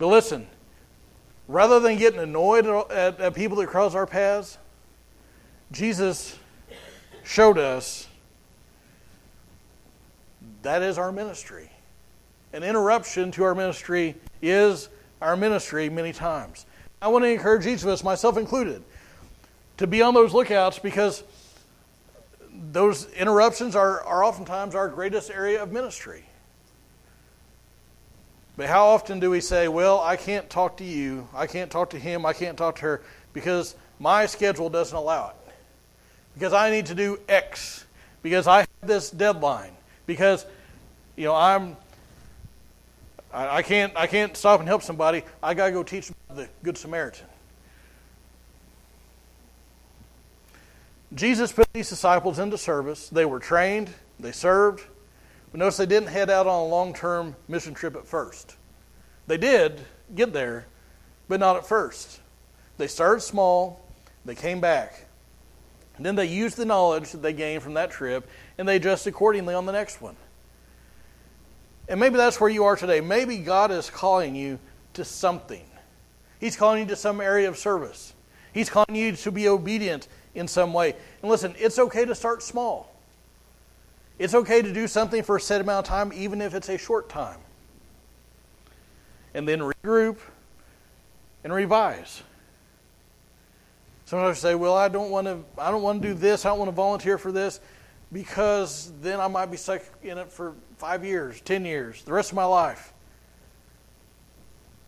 But 0.00 0.08
listen, 0.08 0.48
rather 1.46 1.78
than 1.78 1.96
getting 1.96 2.18
annoyed 2.18 2.66
at, 2.90 3.20
at 3.20 3.34
people 3.34 3.58
that 3.58 3.68
cross 3.68 3.94
our 3.94 4.06
paths, 4.06 4.58
Jesus 5.70 6.36
showed 7.22 7.58
us 7.58 8.08
that 10.62 10.82
is 10.82 10.98
our 10.98 11.12
ministry 11.12 11.70
an 12.52 12.62
interruption 12.62 13.30
to 13.30 13.44
our 13.44 13.54
ministry 13.54 14.16
is 14.42 14.88
our 15.20 15.36
ministry 15.36 15.88
many 15.88 16.12
times. 16.12 16.66
I 17.00 17.08
want 17.08 17.24
to 17.24 17.28
encourage 17.28 17.66
each 17.66 17.82
of 17.82 17.88
us, 17.88 18.02
myself 18.02 18.36
included, 18.36 18.82
to 19.76 19.86
be 19.86 20.02
on 20.02 20.14
those 20.14 20.34
lookouts 20.34 20.78
because 20.78 21.22
those 22.72 23.10
interruptions 23.12 23.76
are, 23.76 24.02
are 24.02 24.24
oftentimes 24.24 24.74
our 24.74 24.88
greatest 24.88 25.30
area 25.30 25.62
of 25.62 25.72
ministry. 25.72 26.24
But 28.60 28.68
how 28.68 28.88
often 28.88 29.20
do 29.20 29.30
we 29.30 29.40
say, 29.40 29.68
Well, 29.68 30.00
I 30.00 30.16
can't 30.16 30.50
talk 30.50 30.76
to 30.76 30.84
you, 30.84 31.26
I 31.34 31.46
can't 31.46 31.70
talk 31.70 31.88
to 31.90 31.98
him, 31.98 32.26
I 32.26 32.34
can't 32.34 32.58
talk 32.58 32.76
to 32.76 32.82
her 32.82 33.02
because 33.32 33.74
my 33.98 34.26
schedule 34.26 34.68
doesn't 34.68 34.94
allow 34.94 35.28
it? 35.30 35.52
Because 36.34 36.52
I 36.52 36.70
need 36.70 36.84
to 36.84 36.94
do 36.94 37.18
X, 37.26 37.86
because 38.22 38.46
I 38.46 38.58
have 38.58 38.68
this 38.82 39.10
deadline, 39.10 39.72
because 40.04 40.44
you 41.16 41.24
know 41.24 41.34
I'm 41.34 41.78
I, 43.32 43.62
can't 43.62 43.94
I 43.96 44.06
can't 44.06 44.36
stop 44.36 44.60
and 44.60 44.68
help 44.68 44.82
somebody. 44.82 45.22
I 45.42 45.54
got 45.54 45.68
to 45.68 45.72
go 45.72 45.82
teach 45.82 46.10
the 46.28 46.46
Good 46.62 46.76
Samaritan. 46.76 47.28
Jesus 51.14 51.50
put 51.50 51.66
these 51.72 51.88
disciples 51.88 52.38
into 52.38 52.58
service. 52.58 53.08
They 53.08 53.24
were 53.24 53.40
trained, 53.40 53.88
they 54.18 54.32
served. 54.32 54.84
But 55.50 55.58
notice 55.58 55.76
they 55.76 55.86
didn't 55.86 56.08
head 56.08 56.30
out 56.30 56.46
on 56.46 56.60
a 56.60 56.66
long 56.66 56.94
term 56.94 57.34
mission 57.48 57.74
trip 57.74 57.96
at 57.96 58.06
first. 58.06 58.56
They 59.26 59.36
did 59.36 59.80
get 60.14 60.32
there, 60.32 60.66
but 61.28 61.40
not 61.40 61.56
at 61.56 61.66
first. 61.66 62.20
They 62.78 62.86
started 62.86 63.20
small, 63.20 63.84
they 64.24 64.34
came 64.34 64.60
back. 64.60 65.06
And 65.96 66.06
then 66.06 66.16
they 66.16 66.26
used 66.26 66.56
the 66.56 66.64
knowledge 66.64 67.12
that 67.12 67.22
they 67.22 67.32
gained 67.32 67.62
from 67.62 67.74
that 67.74 67.90
trip 67.90 68.28
and 68.56 68.66
they 68.66 68.76
adjusted 68.76 69.10
accordingly 69.10 69.54
on 69.54 69.66
the 69.66 69.72
next 69.72 70.00
one. 70.00 70.16
And 71.88 71.98
maybe 71.98 72.16
that's 72.16 72.40
where 72.40 72.48
you 72.48 72.64
are 72.64 72.76
today. 72.76 73.00
Maybe 73.00 73.38
God 73.38 73.70
is 73.70 73.90
calling 73.90 74.34
you 74.34 74.58
to 74.94 75.04
something. 75.04 75.64
He's 76.38 76.56
calling 76.56 76.80
you 76.80 76.86
to 76.86 76.96
some 76.96 77.20
area 77.20 77.48
of 77.48 77.58
service. 77.58 78.14
He's 78.54 78.70
calling 78.70 78.94
you 78.94 79.12
to 79.12 79.30
be 79.30 79.48
obedient 79.48 80.08
in 80.34 80.48
some 80.48 80.72
way. 80.72 80.94
And 81.20 81.30
listen, 81.30 81.54
it's 81.58 81.78
okay 81.78 82.04
to 82.04 82.14
start 82.14 82.42
small. 82.42 82.89
It's 84.20 84.34
okay 84.34 84.60
to 84.60 84.70
do 84.70 84.86
something 84.86 85.22
for 85.22 85.36
a 85.36 85.40
set 85.40 85.62
amount 85.62 85.86
of 85.86 85.88
time, 85.88 86.12
even 86.14 86.42
if 86.42 86.54
it's 86.54 86.68
a 86.68 86.76
short 86.76 87.08
time. 87.08 87.38
And 89.32 89.48
then 89.48 89.60
regroup 89.60 90.18
and 91.42 91.50
revise. 91.54 92.22
Sometimes 94.04 94.38
say, 94.38 94.54
"Well, 94.54 94.76
I 94.76 94.88
don't 94.88 95.10
want 95.10 95.26
to. 95.26 95.42
I 95.56 95.70
don't 95.70 95.80
want 95.80 96.02
to 96.02 96.08
do 96.08 96.12
this. 96.12 96.44
I 96.44 96.50
don't 96.50 96.58
want 96.58 96.68
to 96.68 96.74
volunteer 96.74 97.16
for 97.16 97.32
this, 97.32 97.60
because 98.12 98.92
then 99.00 99.20
I 99.20 99.26
might 99.26 99.46
be 99.46 99.56
stuck 99.56 99.80
in 100.02 100.18
it 100.18 100.30
for 100.30 100.52
five 100.76 101.02
years, 101.02 101.40
ten 101.40 101.64
years, 101.64 102.04
the 102.04 102.12
rest 102.12 102.30
of 102.30 102.36
my 102.36 102.44
life? 102.44 102.92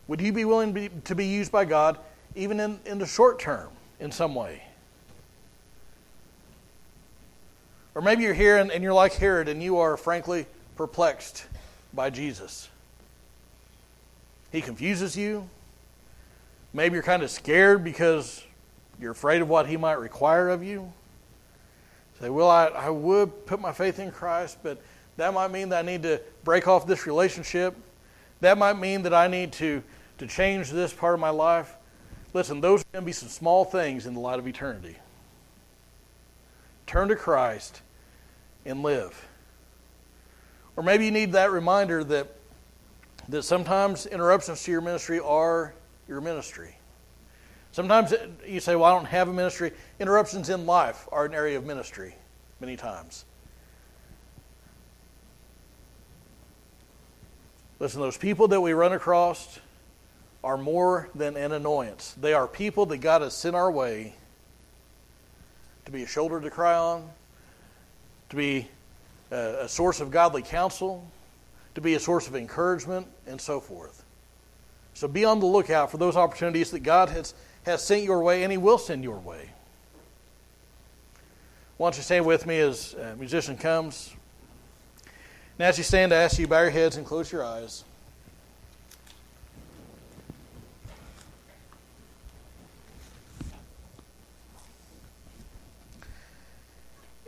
Would 0.09 0.21
you 0.21 0.35
be 0.35 0.45
willing 0.45 0.75
to 0.75 0.81
be, 0.81 0.91
to 1.05 1.15
be 1.15 1.25
used 1.25 1.51
by 1.51 1.65
God 1.65 1.99
even 2.35 2.61
in, 2.61 2.81
in 2.85 2.99
the 2.99 3.07
short 3.07 3.39
term 3.39 3.71
in 3.99 4.13
some 4.13 4.35
way? 4.35 4.63
Or 7.95 8.03
maybe 8.03 8.23
you're 8.23 8.35
here 8.35 8.57
and, 8.59 8.71
and 8.71 8.83
you're 8.83 8.95
like 8.95 9.15
Herod 9.15 9.49
and 9.49 9.63
you 9.63 9.79
are 9.79 9.97
frankly 9.97 10.47
perplexed 10.77 11.47
by 11.93 12.11
Jesus. 12.11 12.69
He 14.51 14.61
confuses 14.61 15.17
you. 15.17 15.49
Maybe 16.73 16.95
you're 16.95 17.03
kind 17.03 17.23
of 17.23 17.31
scared 17.31 17.85
because 17.85 18.43
you're 18.99 19.13
afraid 19.13 19.43
of 19.43 19.49
what 19.49 19.67
he 19.67 19.77
might 19.77 19.99
require 19.99 20.49
of 20.49 20.63
you. 20.63 20.93
Say, 22.21 22.31
well, 22.31 22.51
I, 22.51 22.67
I 22.67 22.89
would 22.89 23.47
put 23.47 23.61
my 23.61 23.73
faith 23.73 23.99
in 23.99 24.11
Christ, 24.11 24.59
but 24.63 24.81
that 25.17 25.35
might 25.35 25.51
mean 25.51 25.69
that 25.71 25.85
I 25.85 25.87
need 25.87 26.03
to 26.05 26.21
break 26.45 26.69
off 26.69 26.87
this 26.87 27.07
relationship. 27.07 27.75
That 28.41 28.57
might 28.59 28.79
mean 28.79 29.03
that 29.03 29.13
I 29.13 29.29
need 29.29 29.53
to, 29.55 29.83
to 30.19 30.27
change 30.27 30.71
this 30.71 30.93
part 30.93 31.15
of 31.15 31.21
my 31.21 31.31
life. 31.31 31.75
Listen, 32.33 32.61
those 32.61 32.81
are 32.81 32.85
going 32.93 33.03
to 33.05 33.07
be 33.07 33.13
some 33.13 33.29
small 33.29 33.65
things 33.65 34.07
in 34.07 34.15
the 34.15 34.21
light 34.21 34.39
of 34.39 34.47
eternity. 34.47 34.97
Turn 36.93 37.09
to 37.09 37.17
Christ 37.17 37.81
and 38.67 38.83
live. 38.83 39.27
Or 40.77 40.83
maybe 40.83 41.07
you 41.07 41.11
need 41.11 41.33
that 41.33 41.51
reminder 41.51 42.05
that, 42.05 42.37
that 43.31 43.45
sometimes 43.45 44.05
interruptions 44.05 44.63
to 44.65 44.71
your 44.71 44.83
ministry 44.83 45.19
are 45.19 45.73
your 46.07 46.21
ministry. 46.21 46.77
Sometimes 47.71 48.13
you 48.47 48.61
say, 48.61 48.77
Well, 48.77 48.85
I 48.85 48.91
don't 48.91 49.07
have 49.07 49.31
a 49.31 49.33
ministry. 49.33 49.73
Interruptions 50.01 50.51
in 50.51 50.67
life 50.67 51.09
are 51.11 51.25
an 51.25 51.33
area 51.33 51.57
of 51.57 51.65
ministry, 51.65 52.15
many 52.61 52.77
times. 52.77 53.25
Listen, 57.79 58.03
those 58.03 58.19
people 58.19 58.49
that 58.49 58.61
we 58.61 58.75
run 58.75 58.93
across 58.93 59.59
are 60.45 60.59
more 60.59 61.09
than 61.15 61.39
an 61.39 61.53
annoyance. 61.53 62.15
They 62.21 62.35
are 62.35 62.47
people 62.47 62.85
that 62.85 62.99
God 62.99 63.23
has 63.23 63.33
sent 63.33 63.57
our 63.57 63.73
way 63.73 64.15
to 65.85 65.93
be 65.93 66.03
a 66.03 66.07
shoulder 66.07 66.41
to 66.41 66.51
cry 66.51 66.75
on, 66.75 67.09
to 68.31 68.37
be 68.37 68.69
a 69.31 69.69
source 69.69 70.01
of 70.01 70.11
godly 70.11 70.43
counsel, 70.43 71.07
to 71.75 71.81
be 71.81 71.95
a 71.95 72.01
source 72.01 72.29
of 72.29 72.37
encouragement, 72.37 73.07
and 73.27 73.41
so 73.41 73.61
forth. 73.61 74.05
So 74.95 75.09
be 75.09 75.25
on 75.25 75.41
the 75.41 75.47
lookout 75.47 75.91
for 75.91 75.97
those 75.97 76.17
opportunities 76.17 76.71
that 76.71 76.81
God 76.81 77.09
has, 77.09 77.35
has 77.65 77.85
sent 77.85 78.03
your 78.05 78.23
way 78.23 78.43
and 78.43 78.53
He 78.53 78.59
will 78.59 78.79
send 78.79 79.03
your 79.03 79.19
way. 79.19 79.49
Why 81.79 81.87
don't 81.87 81.97
you 81.97 82.03
stand 82.03 82.27
with 82.27 82.47
me 82.47 82.59
as 82.59 82.95
a 82.95 83.17
musician 83.17 83.57
comes? 83.57 84.15
And 85.59 85.67
as 85.67 85.79
you 85.79 85.85
stand, 85.85 86.13
I 86.13 86.17
ask 86.23 86.39
you 86.39 86.45
to 86.45 86.51
bow 86.51 86.61
your 86.61 86.71
heads 86.71 86.97
and 86.97 87.07
close 87.07 87.33
your 87.33 87.45
eyes. 87.45 87.85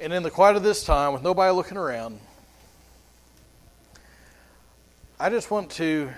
And 0.05 0.13
in 0.13 0.23
the 0.23 0.31
quiet 0.31 0.55
of 0.55 0.63
this 0.63 0.85
time, 0.85 1.15
with 1.15 1.23
nobody 1.23 1.51
looking 1.51 1.79
around, 1.79 2.21
I 5.19 5.31
just 5.31 5.51
want 5.51 5.71
to 5.71 6.11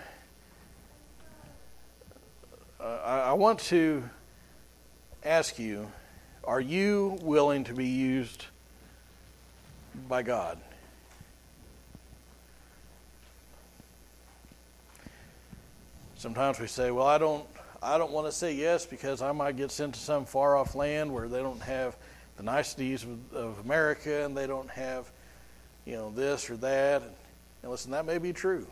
uh, 2.81 2.85
I 2.85 3.33
want 3.35 3.61
to 3.61 4.03
ask 5.23 5.61
you 5.61 5.87
are 6.43 6.61
you 6.61 7.17
willing 7.23 7.63
to 7.63 7.75
be 7.75 7.87
used 7.87 8.47
by 10.09 10.25
God? 10.25 10.59
Sometimes 16.17 16.59
we 16.59 16.67
say, 16.67 16.91
"Well, 16.91 17.07
I 17.07 17.19
don't 17.19 17.47
I 17.81 17.99
don't 17.99 18.11
want 18.11 18.27
to 18.27 18.33
say 18.33 18.53
yes 18.53 18.85
because 18.85 19.23
I 19.23 19.31
might 19.31 19.57
get 19.57 19.71
sent 19.71 19.95
to 19.95 20.01
some 20.01 20.25
far 20.25 20.57
off 20.57 20.75
land 20.75 21.15
where 21.15 21.29
they 21.29 21.39
don't 21.39 21.63
have 21.63 21.97
the 22.37 22.43
niceties 22.43 23.05
of, 23.05 23.35
of 23.35 23.59
America 23.65 24.25
and 24.25 24.37
they 24.37 24.47
don't 24.47 24.71
have, 24.71 25.11
you 25.85 25.95
know, 25.95 26.11
this 26.11 26.51
or 26.51 26.57
that. 26.59 27.03
And, 27.03 27.11
and 27.63 27.71
listen, 27.71 27.91
that 27.93 28.05
may 28.05 28.19
be 28.19 28.33
true. 28.33 28.67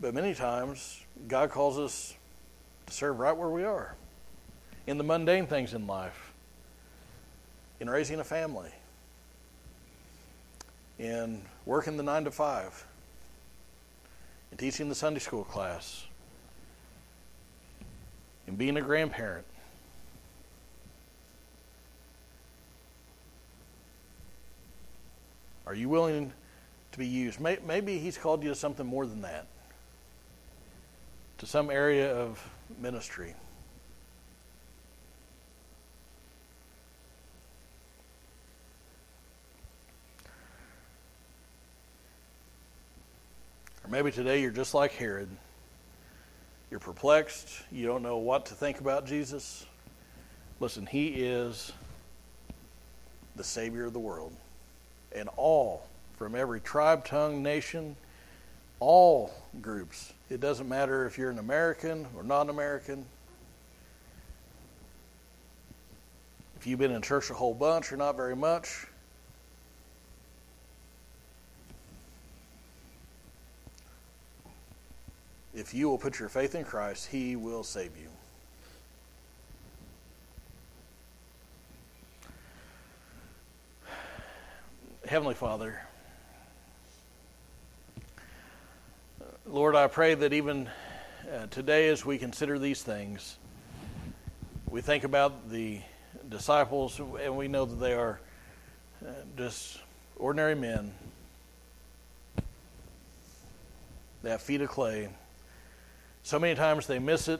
But 0.00 0.14
many 0.14 0.34
times, 0.34 1.00
God 1.28 1.50
calls 1.50 1.78
us 1.78 2.14
to 2.86 2.92
serve 2.92 3.18
right 3.18 3.36
where 3.36 3.48
we 3.48 3.64
are 3.64 3.94
in 4.86 4.98
the 4.98 5.04
mundane 5.04 5.46
things 5.46 5.72
in 5.72 5.86
life, 5.86 6.32
in 7.80 7.88
raising 7.88 8.20
a 8.20 8.24
family, 8.24 8.70
in 10.98 11.40
working 11.64 11.96
the 11.96 12.02
nine 12.02 12.24
to 12.24 12.30
five, 12.30 12.86
in 14.52 14.58
teaching 14.58 14.88
the 14.88 14.94
Sunday 14.94 15.20
school 15.20 15.44
class, 15.44 16.04
and 18.46 18.58
being 18.58 18.76
a 18.76 18.80
grandparent. 18.80 19.46
Are 25.66 25.74
you 25.74 25.88
willing 25.88 26.32
to 26.92 26.98
be 26.98 27.06
used? 27.06 27.40
Maybe 27.40 27.98
He's 27.98 28.18
called 28.18 28.42
you 28.42 28.50
to 28.50 28.54
something 28.54 28.86
more 28.86 29.06
than 29.06 29.22
that, 29.22 29.46
to 31.38 31.46
some 31.46 31.70
area 31.70 32.14
of 32.14 32.46
ministry. 32.80 33.34
Or 43.84 43.90
maybe 43.90 44.10
today 44.10 44.40
you're 44.40 44.50
just 44.50 44.74
like 44.74 44.92
Herod. 44.92 45.28
You're 46.70 46.80
perplexed. 46.80 47.48
You 47.70 47.86
don't 47.86 48.02
know 48.02 48.18
what 48.18 48.46
to 48.46 48.54
think 48.54 48.80
about 48.80 49.06
Jesus. 49.06 49.66
Listen, 50.60 50.86
He 50.86 51.08
is 51.08 51.72
the 53.36 53.44
Savior 53.44 53.84
of 53.84 53.92
the 53.92 54.00
world. 54.00 54.32
And 55.14 55.28
all, 55.36 55.86
from 56.16 56.34
every 56.34 56.60
tribe, 56.60 57.04
tongue, 57.04 57.42
nation, 57.42 57.96
all 58.80 59.32
groups. 59.60 60.12
It 60.30 60.40
doesn't 60.40 60.68
matter 60.68 61.06
if 61.06 61.16
you're 61.16 61.30
an 61.30 61.38
American 61.38 62.06
or 62.16 62.22
not 62.22 62.48
American. 62.48 63.04
If 66.56 66.66
you've 66.66 66.78
been 66.78 66.92
in 66.92 67.02
church 67.02 67.30
a 67.30 67.34
whole 67.34 67.54
bunch 67.54 67.92
or 67.92 67.96
not 67.96 68.16
very 68.16 68.34
much, 68.34 68.86
if 75.54 75.72
you 75.72 75.88
will 75.88 75.98
put 75.98 76.18
your 76.18 76.28
faith 76.28 76.54
in 76.54 76.64
Christ, 76.64 77.06
He 77.06 77.36
will 77.36 77.62
save 77.62 77.92
you. 77.96 78.08
Heavenly 85.06 85.34
Father, 85.34 85.80
Lord, 89.46 89.76
I 89.76 89.86
pray 89.86 90.14
that 90.14 90.32
even 90.32 90.68
uh, 91.32 91.46
today, 91.50 91.88
as 91.88 92.04
we 92.04 92.18
consider 92.18 92.58
these 92.58 92.82
things, 92.82 93.36
we 94.68 94.80
think 94.80 95.04
about 95.04 95.50
the 95.50 95.80
disciples, 96.28 96.98
and 97.22 97.36
we 97.36 97.46
know 97.46 97.64
that 97.64 97.76
they 97.76 97.92
are 97.92 98.18
uh, 99.06 99.10
just 99.36 99.78
ordinary 100.16 100.54
men. 100.54 100.92
They 104.22 104.30
have 104.30 104.40
feet 104.40 104.62
of 104.62 104.70
clay. 104.70 105.10
So 106.24 106.38
many 106.38 106.54
times 106.54 106.86
they 106.86 106.98
miss 106.98 107.28
it, 107.28 107.38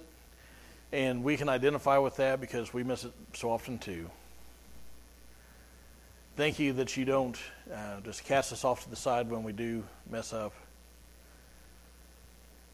and 0.92 1.24
we 1.24 1.38
can 1.38 1.48
identify 1.48 1.96
with 1.96 2.16
that 2.16 2.38
because 2.38 2.74
we 2.74 2.84
miss 2.84 3.04
it 3.04 3.12
so 3.32 3.50
often 3.50 3.78
too. 3.78 4.10
Thank 6.36 6.58
you 6.58 6.74
that 6.74 6.94
you 6.94 7.06
don't 7.06 7.38
uh, 7.72 8.00
just 8.04 8.26
cast 8.26 8.52
us 8.52 8.62
off 8.62 8.84
to 8.84 8.90
the 8.90 8.96
side 8.96 9.30
when 9.30 9.42
we 9.42 9.52
do 9.52 9.84
mess 10.10 10.34
up. 10.34 10.52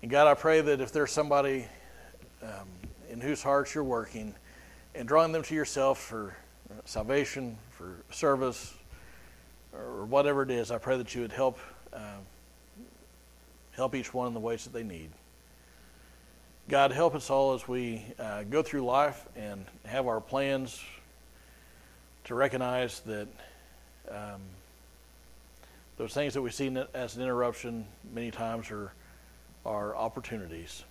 And 0.02 0.10
God, 0.10 0.26
I 0.26 0.34
pray 0.34 0.60
that 0.60 0.80
if 0.80 0.90
there's 0.90 1.12
somebody 1.12 1.66
um, 2.42 2.68
in 3.08 3.20
whose 3.20 3.40
hearts 3.40 3.72
you're 3.72 3.84
working 3.84 4.34
and 4.96 5.06
drawing 5.06 5.30
them 5.30 5.44
to 5.44 5.54
yourself 5.54 6.00
for 6.00 6.34
salvation, 6.86 7.56
for 7.70 7.94
service, 8.10 8.74
or 9.72 10.06
whatever 10.06 10.42
it 10.42 10.50
is, 10.50 10.72
I 10.72 10.78
pray 10.78 10.96
that 10.98 11.14
you 11.14 11.20
would 11.20 11.32
help 11.32 11.60
uh, 11.92 12.18
help 13.76 13.94
each 13.94 14.12
one 14.12 14.26
in 14.26 14.34
the 14.34 14.40
ways 14.40 14.64
that 14.64 14.72
they 14.72 14.82
need. 14.82 15.10
God, 16.70 16.92
help 16.92 17.16
us 17.16 17.30
all 17.30 17.54
as 17.54 17.66
we 17.66 18.04
uh, 18.16 18.44
go 18.44 18.62
through 18.62 18.82
life 18.82 19.26
and 19.34 19.66
have 19.86 20.06
our 20.06 20.20
plans 20.20 20.80
to 22.22 22.36
recognize 22.36 23.00
that 23.00 23.26
um, 24.08 24.40
those 25.96 26.14
things 26.14 26.32
that 26.34 26.42
we 26.42 26.50
see 26.52 26.72
as 26.94 27.16
an 27.16 27.22
interruption 27.22 27.84
many 28.14 28.30
times 28.30 28.70
are, 28.70 28.92
are 29.66 29.96
opportunities. 29.96 30.84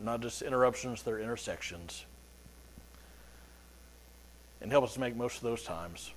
Not 0.00 0.22
just 0.22 0.40
interruptions, 0.40 1.02
they're 1.02 1.18
intersections. 1.18 2.06
And 4.62 4.70
help 4.70 4.84
us 4.84 4.94
to 4.94 5.00
make 5.00 5.14
most 5.16 5.36
of 5.36 5.42
those 5.42 5.64
times. 5.64 6.12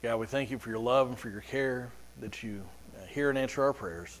God, 0.00 0.18
we 0.18 0.28
thank 0.28 0.52
you 0.52 0.60
for 0.60 0.70
your 0.70 0.78
love 0.78 1.08
and 1.08 1.18
for 1.18 1.28
your 1.28 1.40
care, 1.40 1.90
that 2.20 2.44
you 2.44 2.62
uh, 2.96 3.04
hear 3.06 3.30
and 3.30 3.36
answer 3.36 3.64
our 3.64 3.72
prayers. 3.72 4.20